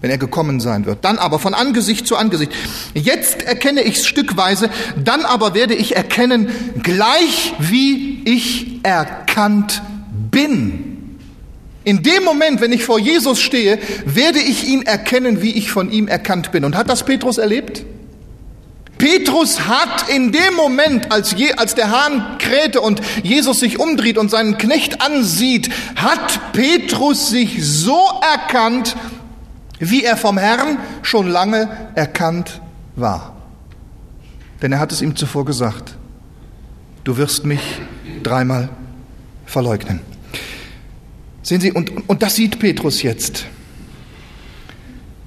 [0.00, 2.52] wenn er gekommen sein wird, dann aber von Angesicht zu Angesicht.
[2.94, 4.70] Jetzt erkenne ich stückweise,
[5.02, 6.48] dann aber werde ich erkennen,
[6.82, 9.82] gleich wie ich erkannt
[10.30, 10.93] bin.
[11.84, 15.90] In dem Moment, wenn ich vor Jesus stehe, werde ich ihn erkennen, wie ich von
[15.90, 16.64] ihm erkannt bin.
[16.64, 17.84] Und hat das Petrus erlebt?
[18.96, 24.16] Petrus hat in dem Moment, als, je, als der Hahn krähte und Jesus sich umdreht
[24.16, 28.96] und seinen Knecht ansieht, hat Petrus sich so erkannt,
[29.78, 32.62] wie er vom Herrn schon lange erkannt
[32.96, 33.36] war.
[34.62, 35.96] Denn er hat es ihm zuvor gesagt,
[37.02, 37.60] du wirst mich
[38.22, 38.70] dreimal
[39.44, 40.13] verleugnen.
[41.44, 43.44] Sehen Sie, und, und das sieht Petrus jetzt.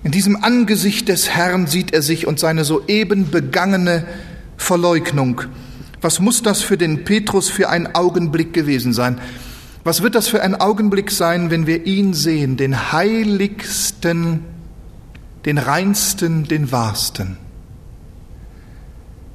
[0.03, 4.07] In diesem Angesicht des Herrn sieht er sich und seine soeben begangene
[4.57, 5.43] Verleugnung.
[6.01, 9.21] Was muss das für den Petrus für ein Augenblick gewesen sein?
[9.83, 14.43] Was wird das für ein Augenblick sein, wenn wir ihn sehen, den heiligsten,
[15.45, 17.37] den reinsten, den wahrsten?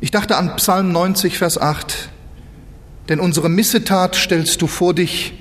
[0.01, 2.09] Ich dachte an Psalm 90, Vers 8.
[3.09, 5.35] Denn unsere Missetat stellst du vor dich,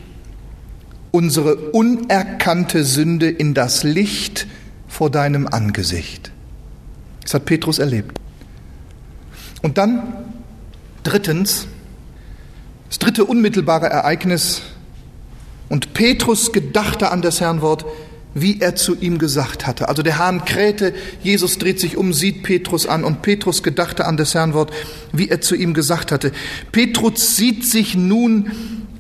[1.12, 4.48] unsere unerkannte Sünde in das Licht
[4.88, 6.32] vor deinem Angesicht.
[7.22, 8.18] Das hat Petrus erlebt.
[9.62, 10.14] Und dann
[11.04, 11.68] drittens,
[12.90, 14.62] das dritte unmittelbare Ereignis,
[15.70, 17.86] und Petrus gedachte an das Herrn Wort,
[18.34, 19.88] wie er zu ihm gesagt hatte.
[19.88, 24.18] Also der Hahn krähte, Jesus dreht sich um, sieht Petrus an und Petrus gedachte an
[24.18, 24.72] das Herrnwort,
[25.12, 26.32] wie er zu ihm gesagt hatte.
[26.72, 28.52] Petrus sieht sich nun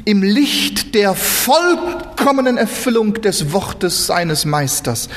[0.06, 5.10] im Licht der vollkommenen Erfüllung des Wortes seines Meisters.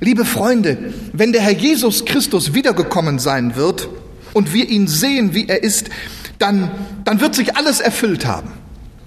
[0.00, 3.88] Liebe Freunde, wenn der Herr Jesus Christus wiedergekommen sein wird
[4.32, 5.90] und wir ihn sehen, wie er ist,
[6.38, 6.70] dann,
[7.04, 8.52] dann wird sich alles erfüllt haben.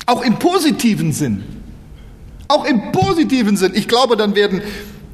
[0.06, 1.44] Auch im positiven Sinn.
[2.48, 3.72] Auch im positiven Sinn.
[3.76, 4.62] Ich glaube, dann werden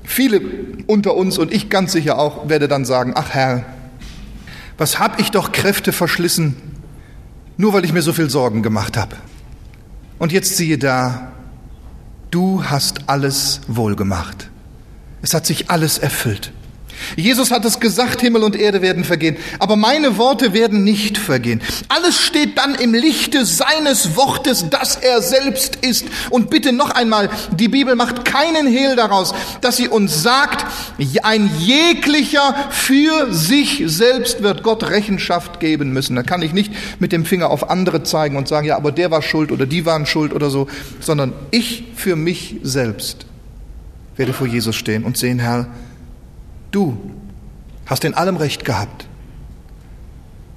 [0.03, 0.41] viele
[0.87, 3.65] unter uns und ich ganz sicher auch, werde dann sagen, ach Herr,
[4.77, 6.55] was hab ich doch Kräfte verschlissen,
[7.57, 9.15] nur weil ich mir so viel Sorgen gemacht habe.
[10.19, 11.31] Und jetzt siehe da,
[12.31, 14.49] du hast alles wohlgemacht.
[15.21, 16.51] Es hat sich alles erfüllt.
[17.15, 21.61] Jesus hat es gesagt, Himmel und Erde werden vergehen, aber meine Worte werden nicht vergehen.
[21.89, 26.05] Alles steht dann im Lichte seines Wortes, das er selbst ist.
[26.29, 30.65] Und bitte noch einmal, die Bibel macht keinen Hehl daraus, dass sie uns sagt,
[31.23, 36.15] ein jeglicher für sich selbst wird Gott Rechenschaft geben müssen.
[36.15, 39.11] Da kann ich nicht mit dem Finger auf andere zeigen und sagen, ja, aber der
[39.11, 40.67] war schuld oder die waren schuld oder so,
[40.99, 43.25] sondern ich für mich selbst
[44.15, 45.67] werde vor Jesus stehen und sehen, Herr,
[46.71, 46.97] Du
[47.85, 49.07] hast in allem Recht gehabt.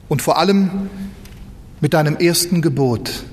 [0.08, 0.90] Und vor allem
[1.80, 3.24] mit deinem ersten Gebot.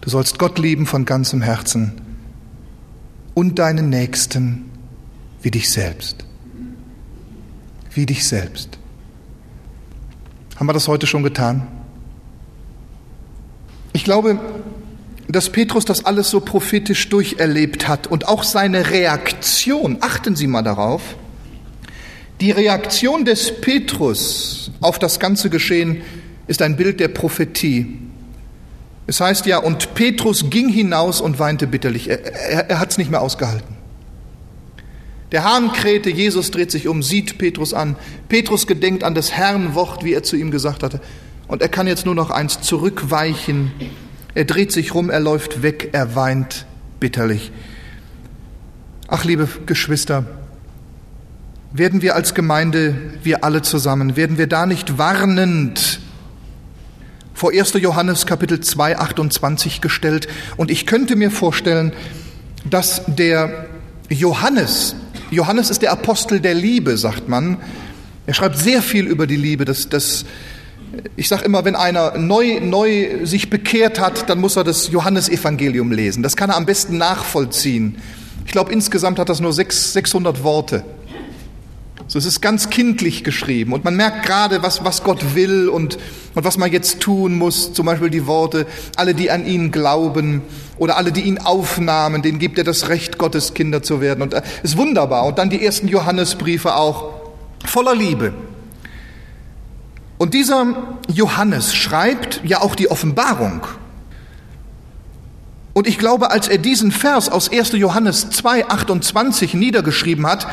[0.00, 2.00] Du sollst Gott lieben von ganzem Herzen
[3.34, 4.70] und deinen Nächsten
[5.42, 6.24] wie dich selbst.
[7.92, 8.78] Wie dich selbst.
[10.56, 11.66] Haben wir das heute schon getan?
[13.92, 14.38] Ich glaube,
[15.28, 20.62] dass Petrus das alles so prophetisch durcherlebt hat und auch seine Reaktion, achten Sie mal
[20.62, 21.02] darauf,
[22.40, 26.02] die Reaktion des Petrus auf das ganze Geschehen
[26.46, 27.98] ist ein Bild der Prophetie.
[29.06, 32.08] Es heißt ja, und Petrus ging hinaus und weinte bitterlich.
[32.08, 33.76] Er, er, er hat es nicht mehr ausgehalten.
[35.32, 37.96] Der Hahn krähte, Jesus dreht sich um, sieht Petrus an.
[38.28, 41.00] Petrus gedenkt an das Herrn Wort, wie er zu ihm gesagt hatte.
[41.48, 43.72] Und er kann jetzt nur noch eins zurückweichen.
[44.34, 46.66] Er dreht sich rum, er läuft weg, er weint
[47.00, 47.50] bitterlich.
[49.06, 50.24] Ach, liebe Geschwister,
[51.72, 56.00] werden wir als Gemeinde, wir alle zusammen, werden wir da nicht warnend
[57.34, 57.74] vor 1.
[57.74, 60.28] Johannes Kapitel 2, 28 gestellt?
[60.56, 61.92] Und ich könnte mir vorstellen,
[62.68, 63.66] dass der
[64.08, 64.96] Johannes,
[65.30, 67.58] Johannes ist der Apostel der Liebe, sagt man,
[68.26, 69.64] er schreibt sehr viel über die Liebe.
[69.64, 70.24] Das, das,
[71.16, 75.92] ich sage immer, wenn einer neu, neu sich bekehrt hat, dann muss er das Johannesevangelium
[75.92, 76.22] lesen.
[76.22, 77.98] Das kann er am besten nachvollziehen.
[78.46, 80.84] Ich glaube, insgesamt hat das nur 600 Worte.
[82.10, 85.98] So, es ist ganz kindlich geschrieben und man merkt gerade, was, was Gott will und,
[86.34, 87.74] und was man jetzt tun muss.
[87.74, 88.66] Zum Beispiel die Worte,
[88.96, 90.40] alle, die an ihn glauben
[90.78, 94.22] oder alle, die ihn aufnahmen, denen gibt er das Recht, Gottes Kinder zu werden.
[94.22, 95.26] Und äh, ist wunderbar.
[95.26, 97.12] Und dann die ersten Johannesbriefe auch
[97.66, 98.32] voller Liebe.
[100.16, 103.66] Und dieser Johannes schreibt ja auch die Offenbarung.
[105.74, 107.72] Und ich glaube, als er diesen Vers aus 1.
[107.72, 110.46] Johannes 2, 28 niedergeschrieben hat,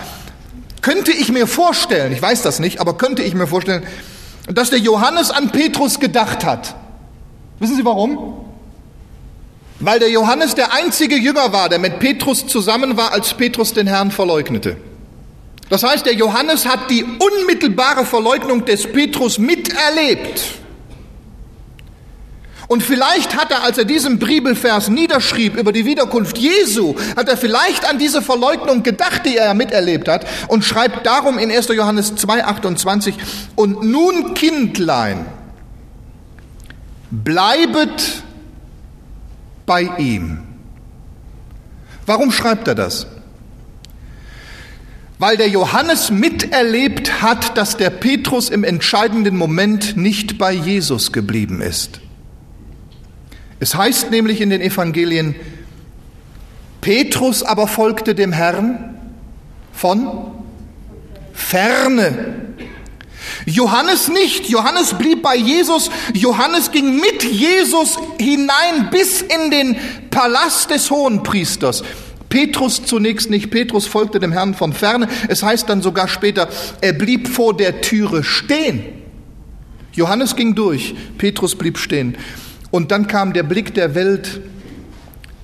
[0.86, 3.84] könnte ich mir vorstellen, ich weiß das nicht, aber könnte ich mir vorstellen,
[4.46, 6.76] dass der Johannes an Petrus gedacht hat.
[7.58, 8.46] Wissen Sie warum?
[9.80, 13.88] Weil der Johannes der einzige Jünger war, der mit Petrus zusammen war, als Petrus den
[13.88, 14.78] Herrn verleugnete.
[15.70, 20.40] Das heißt, der Johannes hat die unmittelbare Verleugnung des Petrus miterlebt.
[22.68, 27.38] Und vielleicht hat er, als er diesen Bibelvers niederschrieb über die Wiederkunft Jesu, hat er
[27.38, 31.68] vielleicht an diese Verleugnung gedacht, die er miterlebt hat und schreibt darum in 1.
[31.70, 33.14] Johannes 2,28,
[33.56, 35.26] und nun Kindlein,
[37.12, 38.24] bleibet
[39.66, 40.40] bei ihm.
[42.06, 43.08] Warum schreibt er das?
[45.18, 51.62] Weil der Johannes miterlebt hat, dass der Petrus im entscheidenden Moment nicht bei Jesus geblieben
[51.62, 52.02] ist.
[53.60, 55.36] Es heißt nämlich in den Evangelien,
[56.82, 59.00] Petrus aber folgte dem Herrn
[59.74, 60.32] von
[61.34, 62.36] ferne.
[63.46, 64.50] Johannes nicht.
[64.50, 65.90] Johannes blieb bei Jesus.
[66.14, 69.76] Johannes ging mit Jesus hinein bis in den
[70.10, 71.84] Palast des Hohenpriesters.
[72.30, 73.52] Petrus zunächst nicht.
[73.52, 75.08] Petrus folgte dem Herrn von ferne.
[75.28, 76.50] Es heißt dann sogar später,
[76.82, 78.84] er blieb vor der Türe stehen.
[79.94, 80.96] Johannes ging durch.
[81.18, 82.18] Petrus blieb stehen.
[82.76, 84.42] Und dann kam der Blick der Welt,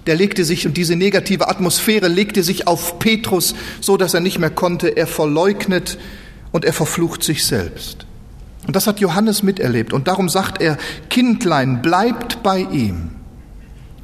[0.05, 4.37] der legte sich, und diese negative Atmosphäre legte sich auf Petrus, so dass er nicht
[4.37, 4.89] mehr konnte.
[4.97, 5.97] Er verleugnet
[6.51, 8.05] und er verflucht sich selbst.
[8.67, 9.93] Und das hat Johannes miterlebt.
[9.93, 10.77] Und darum sagt er,
[11.09, 13.11] Kindlein, bleibt bei ihm.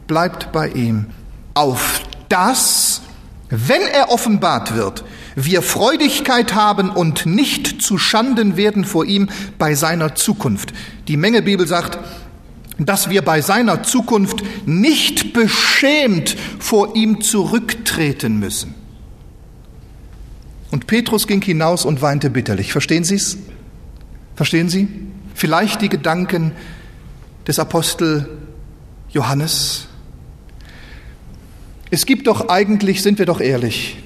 [0.07, 1.07] Bleibt bei ihm.
[1.53, 3.01] Auf das
[3.49, 5.05] wenn er offenbart wird,
[5.35, 10.73] wir Freudigkeit haben und nicht zu Schanden werden vor ihm bei seiner Zukunft.
[11.07, 11.97] Die Mengebibel sagt,
[12.79, 18.75] dass wir bei seiner Zukunft nicht beschämt vor ihm zurücktreten müssen.
[20.69, 22.71] Und Petrus ging hinaus und weinte bitterlich.
[22.71, 23.37] Verstehen Sie es?
[24.35, 24.87] Verstehen Sie?
[25.33, 26.51] Vielleicht die Gedanken
[27.47, 28.29] des Apostel
[29.09, 29.87] Johannes.
[31.89, 33.97] Es gibt doch eigentlich, sind wir doch ehrlich,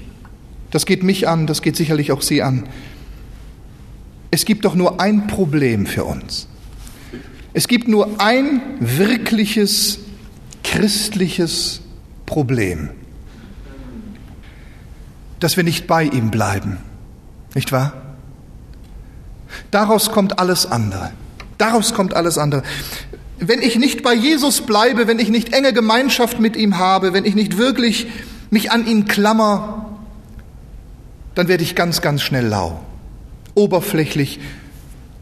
[0.70, 2.68] das geht mich an, das geht sicherlich auch Sie an.
[4.30, 6.48] Es gibt doch nur ein Problem für uns.
[7.54, 9.98] Es gibt nur ein wirkliches
[10.64, 11.80] christliches
[12.24, 12.90] Problem,
[15.40, 16.78] dass wir nicht bei ihm bleiben,
[17.54, 17.92] nicht wahr?
[19.70, 21.12] Daraus kommt alles andere.
[21.58, 22.62] Daraus kommt alles andere.
[23.38, 27.24] Wenn ich nicht bei Jesus bleibe, wenn ich nicht enge Gemeinschaft mit ihm habe, wenn
[27.24, 28.06] ich nicht wirklich
[28.50, 29.98] mich an ihn klammer,
[31.34, 32.80] dann werde ich ganz, ganz schnell lau,
[33.54, 34.40] oberflächlich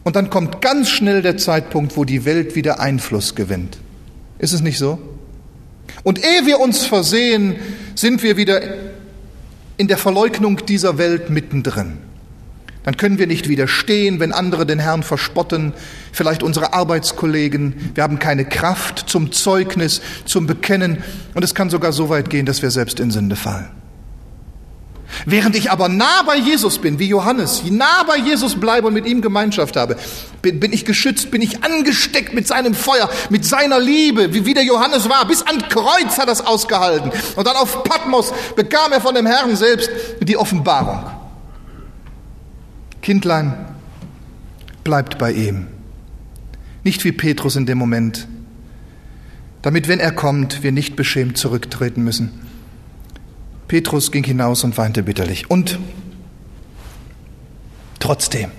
[0.03, 3.77] und dann kommt ganz schnell der Zeitpunkt, wo die Welt wieder Einfluss gewinnt.
[4.39, 4.99] Ist es nicht so?
[6.03, 7.57] Und ehe wir uns versehen,
[7.95, 8.61] sind wir wieder
[9.77, 11.97] in der Verleugnung dieser Welt mittendrin.
[12.83, 15.73] Dann können wir nicht widerstehen, wenn andere den Herrn verspotten,
[16.11, 17.91] vielleicht unsere Arbeitskollegen.
[17.93, 21.03] Wir haben keine Kraft zum Zeugnis, zum Bekennen.
[21.35, 23.69] Und es kann sogar so weit gehen, dass wir selbst in Sünde fallen.
[25.25, 29.05] Während ich aber nah bei Jesus bin, wie Johannes, nah bei Jesus bleibe und mit
[29.05, 29.97] ihm Gemeinschaft habe,
[30.41, 34.53] bin, bin ich geschützt, bin ich angesteckt mit seinem Feuer, mit seiner Liebe, wie, wie
[34.53, 35.25] der Johannes war.
[35.27, 37.11] Bis an Kreuz hat er es ausgehalten.
[37.35, 39.89] Und dann auf Patmos bekam er von dem Herrn selbst
[40.21, 41.03] die Offenbarung.
[43.01, 43.53] Kindlein,
[44.83, 45.67] bleibt bei ihm.
[46.83, 48.27] Nicht wie Petrus in dem Moment,
[49.61, 52.50] damit, wenn er kommt, wir nicht beschämt zurücktreten müssen.
[53.71, 55.49] Petrus ging hinaus und weinte bitterlich.
[55.49, 55.79] Und
[57.99, 58.51] trotzdem,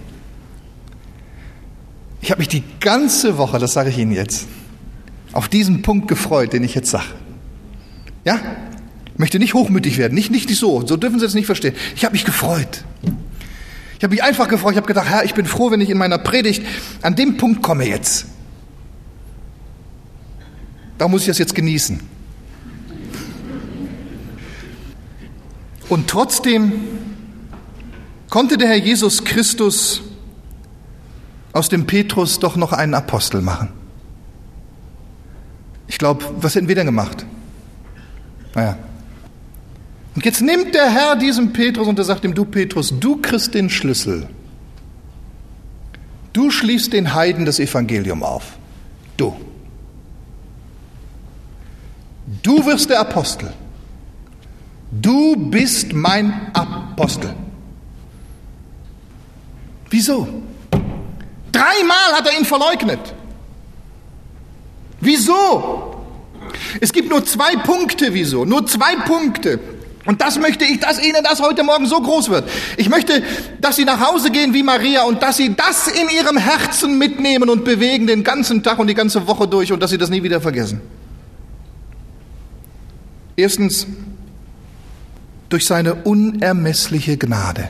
[2.22, 4.46] ich habe mich die ganze Woche, das sage ich Ihnen jetzt,
[5.32, 7.04] auf diesen Punkt gefreut, den ich jetzt sage.
[8.24, 8.40] Ja?
[9.12, 11.74] Ich möchte nicht hochmütig werden, nicht, nicht so, so dürfen Sie es nicht verstehen.
[11.94, 12.82] Ich habe mich gefreut.
[13.98, 15.98] Ich habe mich einfach gefreut, ich habe gedacht, Herr, ich bin froh, wenn ich in
[15.98, 16.64] meiner Predigt
[17.02, 18.28] an dem Punkt komme jetzt.
[20.96, 22.00] Da muss ich das jetzt genießen.
[25.92, 26.72] Und trotzdem
[28.30, 30.00] konnte der Herr Jesus Christus
[31.52, 33.68] aus dem Petrus doch noch einen Apostel machen.
[35.88, 37.26] Ich glaube, was hätten wir denn gemacht?
[38.54, 38.78] Naja.
[40.14, 43.52] Und jetzt nimmt der Herr diesen Petrus und er sagt ihm, du Petrus, du kriegst
[43.52, 44.30] den Schlüssel.
[46.32, 48.56] Du schließt den Heiden das Evangelium auf.
[49.18, 49.36] Du.
[52.42, 53.52] Du wirst der Apostel.
[54.92, 57.34] Du bist mein Apostel.
[59.88, 60.28] Wieso?
[61.50, 63.00] Dreimal hat er ihn verleugnet.
[65.00, 65.96] Wieso?
[66.80, 68.44] Es gibt nur zwei Punkte, wieso?
[68.44, 69.58] Nur zwei Punkte.
[70.04, 72.48] Und das möchte ich, dass Ihnen das heute Morgen so groß wird.
[72.76, 73.22] Ich möchte,
[73.60, 77.48] dass Sie nach Hause gehen wie Maria und dass Sie das in Ihrem Herzen mitnehmen
[77.48, 80.22] und bewegen den ganzen Tag und die ganze Woche durch und dass Sie das nie
[80.22, 80.80] wieder vergessen.
[83.36, 83.86] Erstens,
[85.52, 87.68] durch seine unermessliche Gnade.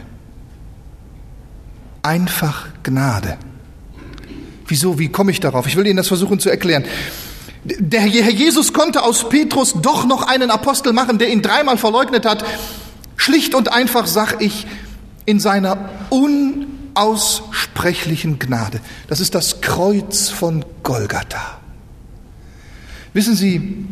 [2.02, 3.36] Einfach Gnade.
[4.66, 5.66] Wieso, wie komme ich darauf?
[5.66, 6.84] Ich will Ihnen das versuchen zu erklären.
[7.64, 12.26] Der Herr Jesus konnte aus Petrus doch noch einen Apostel machen, der ihn dreimal verleugnet
[12.26, 12.44] hat.
[13.16, 14.66] Schlicht und einfach, sag ich,
[15.26, 18.80] in seiner unaussprechlichen Gnade.
[19.08, 21.58] Das ist das Kreuz von Golgatha.
[23.12, 23.86] Wissen Sie,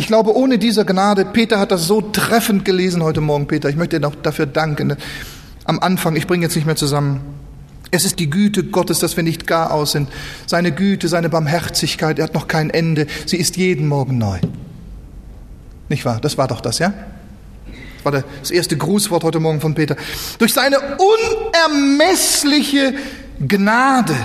[0.00, 3.76] ich glaube, ohne diese Gnade, Peter hat das so treffend gelesen heute Morgen, Peter, ich
[3.76, 4.96] möchte dir noch dafür danken.
[5.66, 7.20] Am Anfang, ich bringe jetzt nicht mehr zusammen.
[7.90, 10.08] Es ist die Güte Gottes, dass wir nicht gar aus sind.
[10.46, 13.08] Seine Güte, seine Barmherzigkeit, er hat noch kein Ende.
[13.26, 14.38] Sie ist jeden Morgen neu.
[15.90, 16.18] Nicht wahr?
[16.18, 16.94] Das war doch das, ja?
[17.96, 19.96] Das war das erste Grußwort heute Morgen von Peter.
[20.38, 22.94] Durch seine unermessliche
[23.38, 24.16] Gnade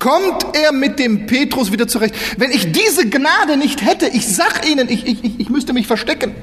[0.00, 2.16] kommt er mit dem Petrus wieder zurecht.
[2.36, 6.34] Wenn ich diese Gnade nicht hätte, ich sag Ihnen, ich, ich, ich müsste mich verstecken.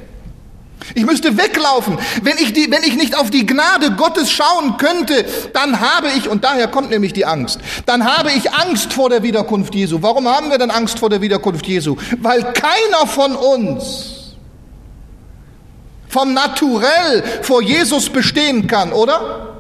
[0.95, 1.97] Ich müsste weglaufen.
[2.21, 6.29] Wenn ich, die, wenn ich nicht auf die Gnade Gottes schauen könnte, dann habe ich,
[6.29, 10.01] und daher kommt nämlich die Angst, dann habe ich Angst vor der Wiederkunft Jesu.
[10.01, 11.97] Warum haben wir denn Angst vor der Wiederkunft Jesu?
[12.21, 14.35] Weil keiner von uns
[16.07, 19.56] vom Naturell vor Jesus bestehen kann, oder?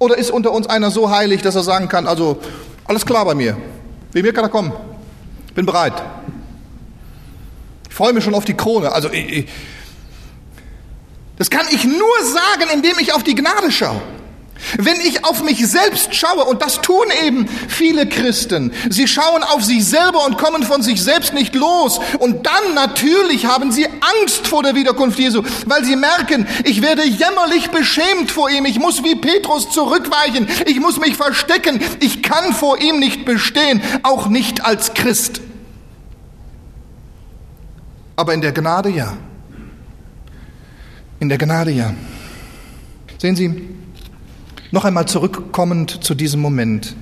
[0.00, 2.40] Oder ist unter uns einer so heilig, dass er sagen kann, also
[2.86, 3.56] alles klar bei mir,
[4.12, 4.72] wie mir kann er kommen,
[5.54, 5.92] bin bereit.
[7.90, 8.92] freue mich schon auf die Krone.
[8.92, 9.46] Also, ich,
[11.36, 14.00] das kann ich nur sagen, indem ich auf die Gnade schaue.
[14.78, 19.64] Wenn ich auf mich selbst schaue, und das tun eben viele Christen, sie schauen auf
[19.64, 22.00] sich selber und kommen von sich selbst nicht los.
[22.18, 27.04] Und dann natürlich haben sie Angst vor der Wiederkunft Jesu, weil sie merken, ich werde
[27.04, 32.52] jämmerlich beschämt vor ihm, ich muss wie Petrus zurückweichen, ich muss mich verstecken, ich kann
[32.52, 35.40] vor ihm nicht bestehen, auch nicht als Christ.
[38.16, 39.16] Aber in der Gnade ja.
[41.20, 41.94] In der Gnade ja.
[43.18, 43.79] Sehen Sie,
[44.70, 46.94] noch einmal zurückkommend zu diesem Moment.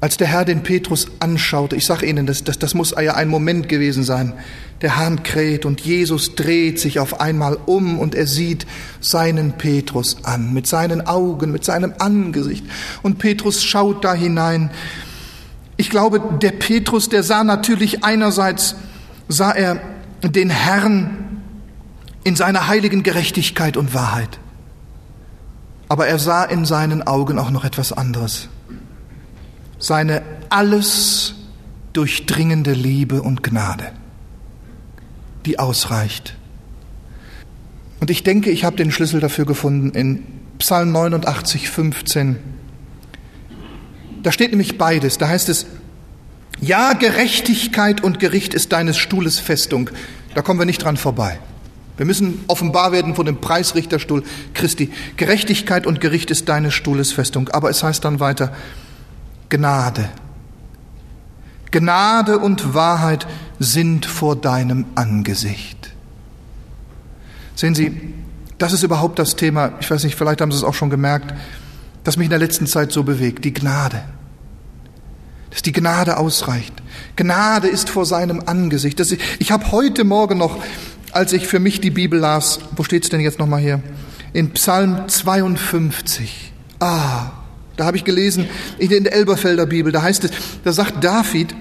[0.00, 3.28] Als der Herr den Petrus anschaute, ich sage Ihnen, das, das, das muss ja ein
[3.28, 4.34] Moment gewesen sein.
[4.82, 8.66] Der Hahn kräht und Jesus dreht sich auf einmal um und er sieht
[9.00, 12.66] seinen Petrus an, mit seinen Augen, mit seinem Angesicht.
[13.02, 14.70] Und Petrus schaut da hinein.
[15.78, 18.76] Ich glaube, der Petrus, der sah natürlich einerseits,
[19.28, 19.80] sah er
[20.22, 21.40] den Herrn
[22.24, 24.38] in seiner heiligen Gerechtigkeit und Wahrheit.
[25.88, 28.48] Aber er sah in seinen Augen auch noch etwas anderes.
[29.78, 31.34] Seine alles
[31.92, 33.92] durchdringende Liebe und Gnade,
[35.46, 36.36] die ausreicht.
[38.00, 40.24] Und ich denke, ich habe den Schlüssel dafür gefunden in
[40.58, 42.36] Psalm 89, 15.
[44.22, 45.18] Da steht nämlich beides.
[45.18, 45.66] Da heißt es,
[46.60, 49.90] ja, Gerechtigkeit und Gericht ist deines Stuhles Festung.
[50.34, 51.38] Da kommen wir nicht dran vorbei.
[51.96, 54.90] Wir müssen offenbar werden von dem Preisrichterstuhl Christi.
[55.16, 57.48] Gerechtigkeit und Gericht ist deines Stuhles Festung.
[57.50, 58.52] Aber es heißt dann weiter,
[59.48, 60.08] Gnade.
[61.70, 63.26] Gnade und Wahrheit
[63.58, 65.92] sind vor deinem Angesicht.
[67.54, 68.14] Sehen Sie,
[68.58, 71.34] das ist überhaupt das Thema, ich weiß nicht, vielleicht haben Sie es auch schon gemerkt,
[72.02, 74.02] das mich in der letzten Zeit so bewegt, die Gnade.
[75.50, 76.74] Dass die Gnade ausreicht.
[77.16, 78.98] Gnade ist vor seinem Angesicht.
[79.00, 80.58] Ich, ich habe heute Morgen noch
[81.14, 83.80] als ich für mich die Bibel las, wo steht es denn jetzt nochmal hier?
[84.32, 86.52] In Psalm 52.
[86.80, 87.30] Ah,
[87.76, 88.48] da habe ich gelesen,
[88.78, 90.32] in der Elberfelder Bibel, da heißt es,
[90.64, 91.54] da sagt David,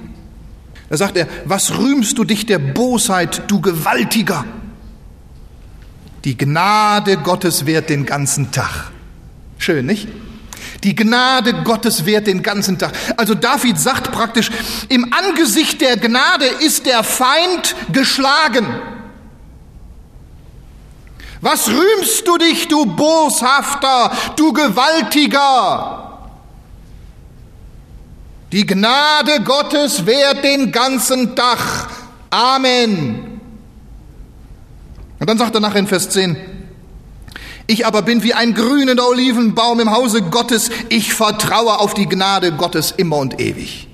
[0.89, 4.43] da sagt er, was rühmst du dich der Bosheit, du Gewaltiger?
[6.23, 8.91] Die Gnade Gottes währt den ganzen Tag.
[9.59, 10.07] Schön, nicht?
[10.83, 12.93] Die Gnade Gottes währt den ganzen Tag.
[13.17, 14.49] Also David sagt praktisch,
[14.89, 18.65] im Angesicht der Gnade ist der Feind geschlagen.
[21.43, 26.21] Was rühmst du dich, du Boshafter, du Gewaltiger?
[28.53, 31.89] Die Gnade Gottes währt den ganzen Tag.
[32.29, 33.41] Amen.
[35.19, 36.37] Und dann sagt er nachher in Vers 10,
[37.67, 40.69] ich aber bin wie ein grünender Olivenbaum im Hause Gottes.
[40.87, 43.89] Ich vertraue auf die Gnade Gottes immer und ewig.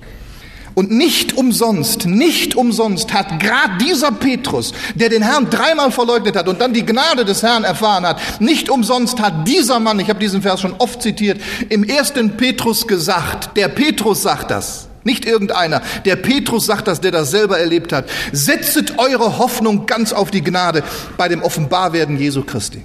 [0.74, 6.48] Und nicht umsonst, nicht umsonst hat gerade dieser Petrus, der den Herrn dreimal verleugnet hat
[6.48, 10.20] und dann die Gnade des Herrn erfahren hat, nicht umsonst hat dieser Mann, ich habe
[10.20, 15.82] diesen Vers schon oft zitiert, im ersten Petrus gesagt, der Petrus sagt das, nicht irgendeiner,
[16.04, 20.42] der Petrus sagt das, der das selber erlebt hat, setzet eure Hoffnung ganz auf die
[20.42, 20.84] Gnade
[21.16, 22.82] bei dem Offenbarwerden Jesu Christi.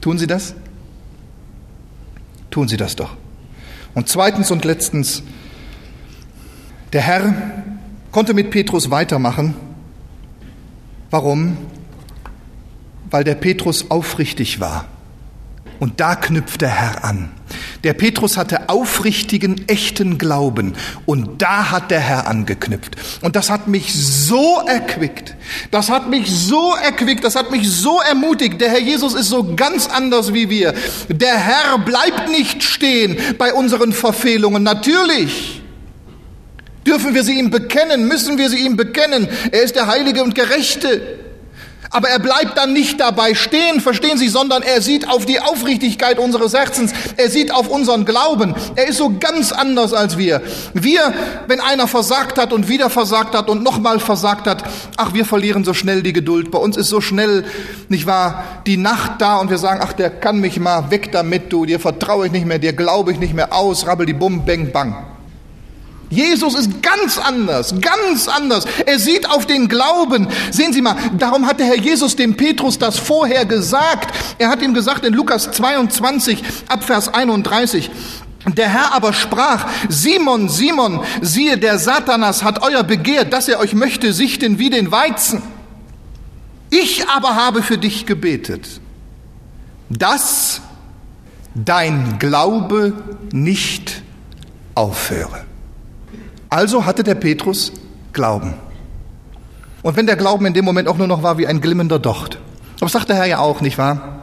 [0.00, 0.54] Tun Sie das?
[2.50, 3.16] Tun Sie das doch.
[3.94, 5.22] Und zweitens und letztens,
[6.94, 7.34] der Herr
[8.12, 9.54] konnte mit Petrus weitermachen.
[11.10, 11.56] Warum?
[13.10, 14.86] Weil der Petrus aufrichtig war.
[15.80, 17.30] Und da knüpft der Herr an.
[17.82, 20.74] Der Petrus hatte aufrichtigen, echten Glauben.
[21.04, 22.96] Und da hat der Herr angeknüpft.
[23.22, 25.34] Und das hat mich so erquickt.
[25.72, 27.24] Das hat mich so erquickt.
[27.24, 28.60] Das hat mich so ermutigt.
[28.60, 30.74] Der Herr Jesus ist so ganz anders wie wir.
[31.08, 34.62] Der Herr bleibt nicht stehen bei unseren Verfehlungen.
[34.62, 35.63] Natürlich.
[36.94, 38.06] Dürfen wir sie ihm bekennen?
[38.06, 39.26] Müssen wir sie ihm bekennen?
[39.50, 41.18] Er ist der Heilige und Gerechte.
[41.90, 46.20] Aber er bleibt dann nicht dabei stehen, verstehen Sie, sondern er sieht auf die Aufrichtigkeit
[46.20, 46.92] unseres Herzens.
[47.16, 48.54] Er sieht auf unseren Glauben.
[48.76, 50.40] Er ist so ganz anders als wir.
[50.72, 51.12] Wir,
[51.48, 54.62] wenn einer versagt hat und wieder versagt hat und nochmal versagt hat,
[54.96, 56.52] ach, wir verlieren so schnell die Geduld.
[56.52, 57.44] Bei uns ist so schnell,
[57.88, 61.52] nicht wahr, die Nacht da und wir sagen, ach, der kann mich mal weg damit,
[61.52, 64.44] du, dir vertraue ich nicht mehr, dir glaube ich nicht mehr aus, rabbel die Bum,
[64.46, 65.13] bang, bang.
[66.14, 68.64] Jesus ist ganz anders, ganz anders.
[68.86, 70.28] Er sieht auf den Glauben.
[70.50, 74.14] Sehen Sie mal, darum hat der Herr Jesus dem Petrus das vorher gesagt.
[74.38, 77.90] Er hat ihm gesagt in Lukas 22 Abvers 31,
[78.46, 83.74] der Herr aber sprach, Simon, Simon, siehe, der Satanas hat euer Begehr, dass er euch
[83.74, 85.42] möchte sichten wie den Weizen.
[86.70, 88.80] Ich aber habe für dich gebetet,
[89.88, 90.60] dass
[91.54, 92.92] dein Glaube
[93.32, 94.02] nicht
[94.74, 95.44] aufhöre.
[96.54, 97.72] Also hatte der Petrus
[98.12, 98.54] Glauben.
[99.82, 102.38] Und wenn der Glauben in dem Moment auch nur noch war wie ein glimmender Docht.
[102.76, 104.22] Aber das sagt der Herr ja auch, nicht wahr?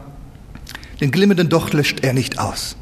[1.02, 2.76] Den glimmenden Docht löscht er nicht aus.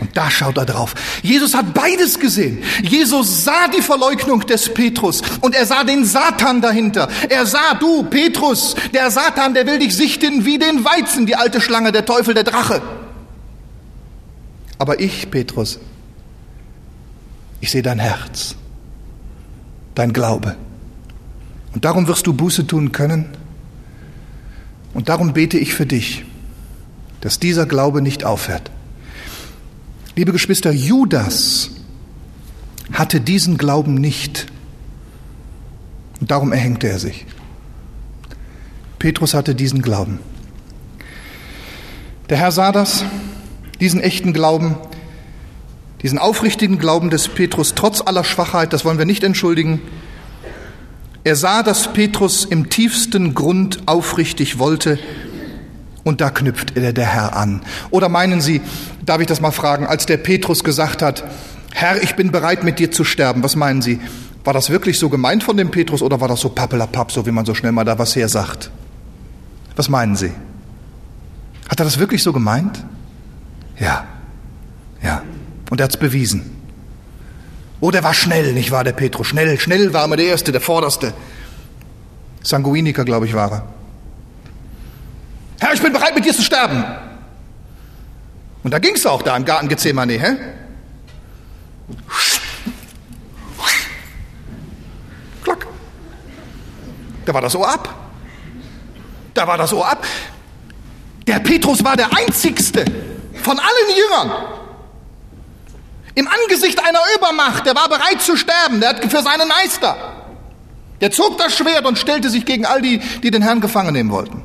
[0.00, 0.94] Und da schaut er drauf.
[1.22, 2.62] Jesus hat beides gesehen.
[2.82, 7.10] Jesus sah die Verleugnung des Petrus und er sah den Satan dahinter.
[7.28, 11.60] Er sah, du, Petrus, der Satan, der will dich sichten wie den Weizen, die alte
[11.60, 12.80] Schlange, der Teufel, der Drache.
[14.78, 15.80] Aber ich, Petrus,
[17.64, 18.56] ich sehe dein Herz,
[19.94, 20.54] dein Glaube.
[21.72, 23.24] Und darum wirst du Buße tun können.
[24.92, 26.26] Und darum bete ich für dich,
[27.22, 28.70] dass dieser Glaube nicht aufhört.
[30.14, 31.70] Liebe Geschwister, Judas
[32.92, 34.46] hatte diesen Glauben nicht.
[36.20, 37.24] Und darum erhängte er sich.
[38.98, 40.18] Petrus hatte diesen Glauben.
[42.28, 43.06] Der Herr sah das,
[43.80, 44.76] diesen echten Glauben,
[46.04, 49.80] diesen aufrichtigen Glauben des Petrus trotz aller Schwachheit, das wollen wir nicht entschuldigen.
[51.24, 54.98] Er sah, dass Petrus im tiefsten Grund aufrichtig wollte
[56.04, 57.62] und da knüpft er der Herr an.
[57.90, 58.60] Oder meinen Sie,
[59.06, 61.24] darf ich das mal fragen, als der Petrus gesagt hat,
[61.72, 63.98] Herr, ich bin bereit mit dir zu sterben, was meinen Sie?
[64.44, 67.30] War das wirklich so gemeint von dem Petrus oder war das so pappelapapp, so wie
[67.30, 68.70] man so schnell mal da was her sagt?
[69.74, 70.32] Was meinen Sie?
[71.66, 72.84] Hat er das wirklich so gemeint?
[73.78, 74.04] Ja,
[75.02, 75.22] ja.
[75.70, 76.62] Und er hat es bewiesen.
[77.80, 79.26] Oh, der war schnell, nicht wahr, der Petrus?
[79.26, 81.12] Schnell, schnell war immer der Erste, der Vorderste.
[82.42, 83.68] Sanguiniker, glaube ich, war er.
[85.60, 86.84] Herr, ich bin bereit, mit dir zu sterben.
[88.62, 90.36] Und da ging es auch da im Garten Gethsemane, hä?
[95.42, 95.66] Klack.
[97.26, 97.94] Da war das Ohr ab.
[99.34, 100.06] Da war das Ohr ab.
[101.26, 102.84] Der Petrus war der einzigste
[103.42, 104.63] von allen Jüngern.
[106.14, 109.96] Im Angesicht einer Übermacht, der war bereit zu sterben, der hat für seinen Meister.
[111.00, 114.10] Der zog das Schwert und stellte sich gegen all die, die den Herrn gefangen nehmen
[114.10, 114.42] wollten.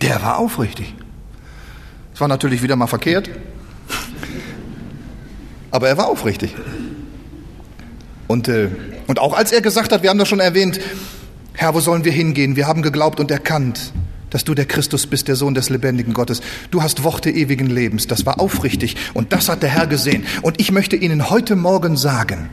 [0.00, 0.94] Der war aufrichtig.
[2.14, 3.30] Es war natürlich wieder mal verkehrt,
[5.70, 6.54] aber er war aufrichtig.
[8.26, 8.68] Und, äh,
[9.06, 10.80] und auch als er gesagt hat, wir haben das schon erwähnt,
[11.54, 12.56] Herr, wo sollen wir hingehen?
[12.56, 13.92] Wir haben geglaubt und erkannt,
[14.30, 16.40] dass du der Christus bist, der Sohn des lebendigen Gottes.
[16.70, 18.06] Du hast Worte ewigen Lebens.
[18.06, 20.24] Das war aufrichtig und das hat der Herr gesehen.
[20.42, 22.50] Und ich möchte Ihnen heute Morgen sagen,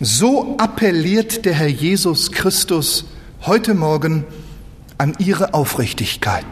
[0.00, 3.04] so appelliert der Herr Jesus Christus
[3.42, 4.24] heute Morgen
[4.98, 6.46] an ihre Aufrichtigkeit.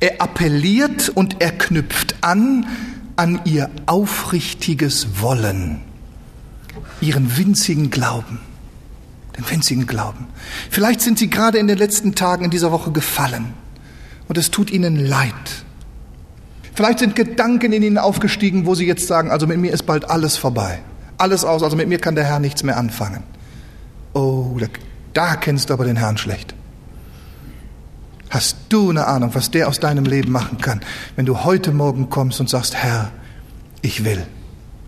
[0.00, 2.66] Er appelliert und er knüpft an
[3.16, 5.80] an ihr aufrichtiges Wollen,
[7.00, 8.40] ihren winzigen Glauben,
[9.36, 10.26] den winzigen Glauben.
[10.70, 13.54] Vielleicht sind sie gerade in den letzten Tagen in dieser Woche gefallen
[14.28, 15.32] und es tut ihnen leid.
[16.74, 20.08] Vielleicht sind Gedanken in ihnen aufgestiegen, wo sie jetzt sagen, also mit mir ist bald
[20.08, 20.80] alles vorbei,
[21.18, 23.22] alles aus, also mit mir kann der Herr nichts mehr anfangen.
[24.14, 24.66] Oh, da,
[25.12, 26.54] da kennst du aber den Herrn schlecht.
[28.30, 30.80] Hast du eine Ahnung, was der aus deinem Leben machen kann,
[31.16, 33.12] wenn du heute Morgen kommst und sagst, Herr,
[33.82, 34.26] ich will,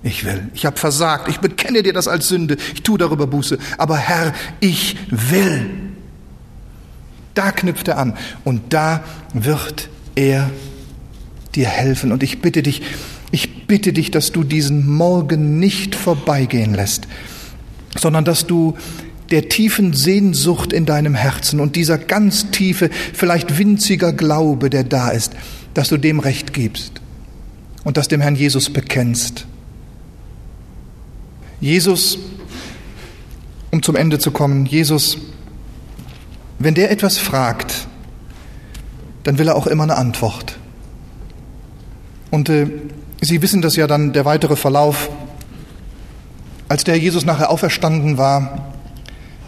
[0.04, 3.58] ich will, ich habe versagt, ich bekenne dir das als Sünde, ich tue darüber Buße,
[3.78, 5.64] aber Herr, ich will.
[7.32, 9.02] Da knüpft er an und da
[9.32, 10.50] wird er
[11.54, 12.12] dir helfen.
[12.12, 12.82] Und ich bitte dich,
[13.30, 17.08] ich bitte dich, dass du diesen Morgen nicht vorbeigehen lässt,
[17.96, 18.76] sondern dass du
[19.30, 25.08] der tiefen Sehnsucht in deinem Herzen und dieser ganz tiefe, vielleicht winziger Glaube, der da
[25.08, 25.32] ist,
[25.72, 27.00] dass du dem Recht gibst
[27.84, 29.46] und das dem Herrn Jesus bekennst.
[31.60, 32.18] Jesus,
[33.70, 35.18] um zum Ende zu kommen, Jesus,
[36.58, 37.86] wenn der etwas fragt,
[39.24, 40.58] dann will er auch immer eine Antwort.
[42.30, 42.68] Und äh,
[43.20, 45.08] Sie wissen das ja dann, der weitere Verlauf.
[46.68, 48.72] Als der Jesus nachher auferstanden war,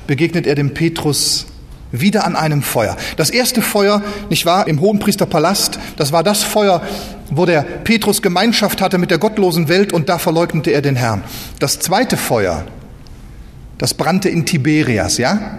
[0.06, 1.46] begegnet er dem Petrus
[1.92, 2.96] wieder an einem Feuer.
[3.16, 6.82] Das erste Feuer, nicht wahr, im Hohenpriesterpalast, das war das Feuer,
[7.30, 11.22] wo der Petrus Gemeinschaft hatte mit der gottlosen Welt und da verleugnete er den Herrn.
[11.58, 12.64] Das zweite Feuer,
[13.78, 15.58] das brannte in Tiberias, ja?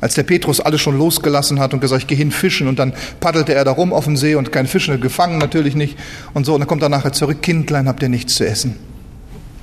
[0.00, 2.92] Als der Petrus alles schon losgelassen hat und gesagt, ich gehe hin fischen und dann
[3.18, 5.98] paddelte er da rum auf dem See und kein Fische gefangen, natürlich nicht.
[6.34, 8.76] Und so, und dann kommt er nachher zurück, Kindlein, habt ihr nichts zu essen?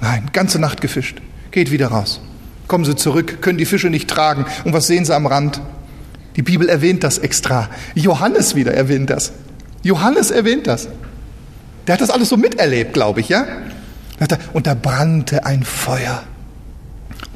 [0.02, 1.22] Nein, ganze Nacht gefischt,
[1.52, 2.20] geht wieder raus.
[2.68, 4.46] Kommen sie zurück, können die Fische nicht tragen.
[4.64, 5.62] Und was sehen sie am Rand?
[6.36, 7.70] Die Bibel erwähnt das extra.
[7.94, 9.34] Johannes wieder erwähnt das.
[9.84, 10.88] Johannes erwähnt das.
[11.88, 13.46] Der hat das alles so miterlebt, glaube ich, ja?
[14.54, 16.24] Und da brannte ein Feuer.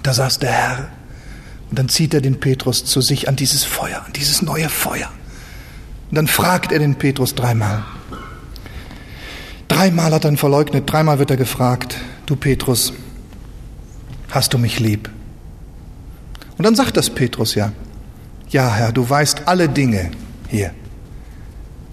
[0.04, 0.88] Da saß der Herr.
[1.70, 5.12] Und dann zieht er den Petrus zu sich an dieses Feuer, an dieses neue Feuer.
[6.10, 7.84] Und dann fragt er den Petrus dreimal.
[9.68, 12.93] Dreimal hat er ihn verleugnet, dreimal wird er gefragt, du Petrus,
[14.30, 15.10] hast du mich lieb?
[16.58, 17.74] Und dann sagt das Petrus ja.
[18.50, 20.12] Ja, Herr, du weißt alle Dinge
[20.48, 20.72] hier.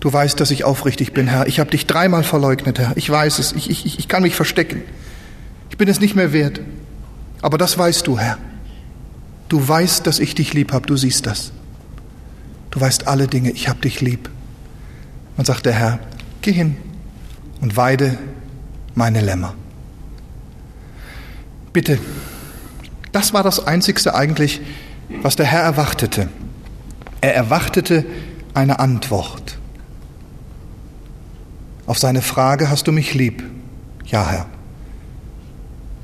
[0.04, 1.46] Du weißt, dass ich aufrichtig bin, Herr.
[1.46, 2.92] Ich habe dich dreimal verleugnet, Herr.
[2.94, 3.52] Ich weiß es.
[3.52, 4.82] Ich, ich, ich kann mich verstecken.
[5.70, 6.60] Ich bin es nicht mehr wert.
[7.40, 8.36] Aber das weißt du, Herr.
[9.48, 10.86] Du weißt, dass ich dich lieb habe.
[10.86, 11.52] Du siehst das.
[12.70, 13.52] Du weißt alle Dinge.
[13.52, 14.28] Ich habe dich lieb.
[15.38, 16.00] Und sagt der Herr,
[16.42, 16.76] geh hin
[17.62, 18.18] und weide
[18.94, 19.54] meine Lämmer.
[21.72, 21.98] Bitte,
[23.10, 24.60] das war das Einzigste eigentlich,
[25.22, 26.28] was der Herr erwartete.
[27.22, 28.04] Er erwartete
[28.52, 29.43] eine Antwort.
[31.86, 33.42] Auf seine Frage, hast du mich lieb?
[34.06, 34.46] Ja, Herr.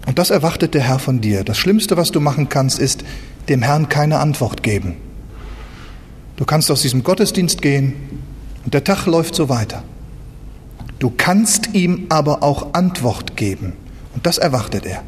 [0.07, 1.45] Und das erwartet der Herr von dir.
[1.45, 3.05] Das Schlimmste, was du machen kannst, ist
[3.49, 4.97] dem Herrn keine Antwort geben.
[6.37, 7.95] Du kannst aus diesem Gottesdienst gehen
[8.65, 9.83] und der Tag läuft so weiter.
[10.99, 13.73] Du kannst ihm aber auch Antwort geben.
[14.15, 15.03] Und das erwartet er.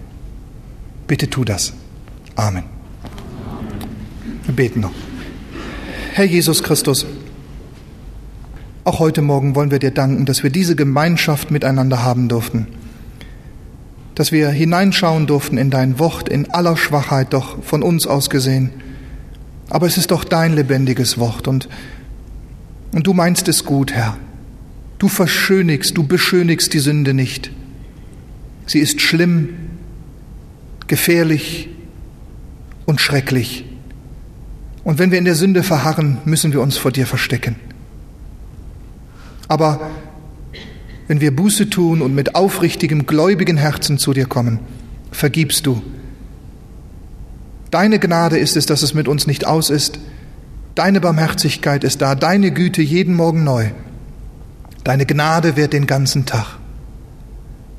[1.07, 1.73] Bitte tu das.
[2.37, 2.65] Amen.
[4.45, 4.93] Wir beten noch.
[6.15, 7.07] Herr Jesus Christus,
[8.85, 12.67] auch heute Morgen wollen wir dir danken, dass wir diese Gemeinschaft miteinander haben durften.
[14.17, 18.71] Dass wir hineinschauen durften in dein Wort in aller Schwachheit, doch von uns aus gesehen.
[19.71, 21.69] Aber es ist doch dein lebendiges Wort und,
[22.93, 24.17] und du meinst es gut, Herr.
[24.99, 27.53] Du verschönigst, du beschönigst die Sünde nicht.
[28.67, 29.51] Sie ist schlimm,
[30.89, 31.69] gefährlich
[32.85, 33.65] und schrecklich.
[34.85, 37.57] Und wenn wir in der Sünde verharren, müssen wir uns vor dir verstecken.
[39.49, 39.81] Aber
[41.09, 44.61] wenn wir Buße tun und mit aufrichtigem, gläubigen Herzen zu dir kommen,
[45.11, 45.83] vergibst du.
[47.71, 49.99] Deine Gnade ist es, dass es mit uns nicht aus ist.
[50.75, 53.71] Deine Barmherzigkeit ist da, deine Güte jeden Morgen neu.
[54.85, 56.59] Deine Gnade währt den ganzen Tag.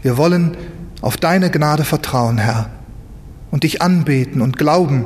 [0.01, 0.57] Wir wollen
[1.01, 2.69] auf deine Gnade vertrauen, Herr,
[3.51, 5.05] und dich anbeten und glauben,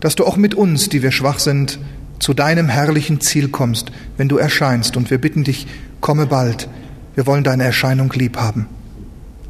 [0.00, 1.78] dass du auch mit uns, die wir schwach sind,
[2.18, 4.96] zu deinem herrlichen Ziel kommst, wenn du erscheinst.
[4.96, 5.66] Und wir bitten dich,
[6.00, 6.68] komme bald.
[7.14, 8.66] Wir wollen deine Erscheinung lieb haben.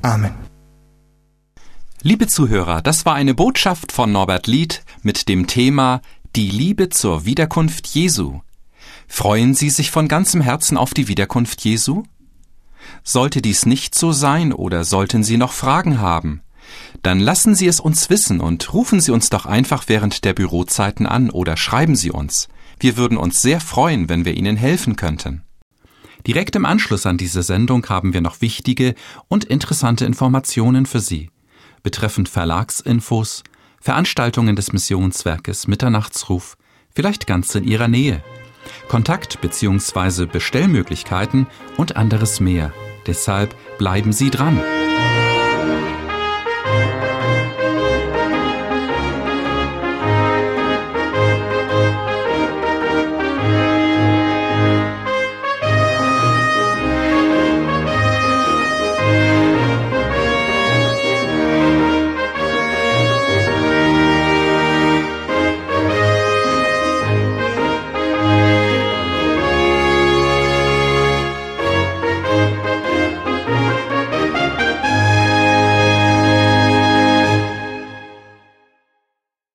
[0.02, 0.32] Amen.
[2.02, 6.00] Liebe Zuhörer, das war eine Botschaft von Norbert Lied mit dem Thema
[6.36, 8.40] Die Liebe zur Wiederkunft Jesu.
[9.08, 12.04] Freuen Sie sich von ganzem Herzen auf die Wiederkunft Jesu?
[13.02, 16.42] Sollte dies nicht so sein oder sollten Sie noch Fragen haben,
[17.02, 21.06] dann lassen Sie es uns wissen und rufen Sie uns doch einfach während der Bürozeiten
[21.06, 22.48] an oder schreiben Sie uns.
[22.78, 25.42] Wir würden uns sehr freuen, wenn wir Ihnen helfen könnten.
[26.26, 28.94] Direkt im Anschluss an diese Sendung haben wir noch wichtige
[29.28, 31.30] und interessante Informationen für Sie
[31.86, 33.44] betreffend Verlagsinfos,
[33.80, 36.56] Veranstaltungen des Missionswerkes Mitternachtsruf,
[36.92, 38.24] vielleicht ganz in Ihrer Nähe.
[38.88, 40.26] Kontakt- bzw.
[40.26, 41.46] Bestellmöglichkeiten
[41.76, 42.72] und anderes mehr.
[43.06, 44.60] Deshalb bleiben Sie dran.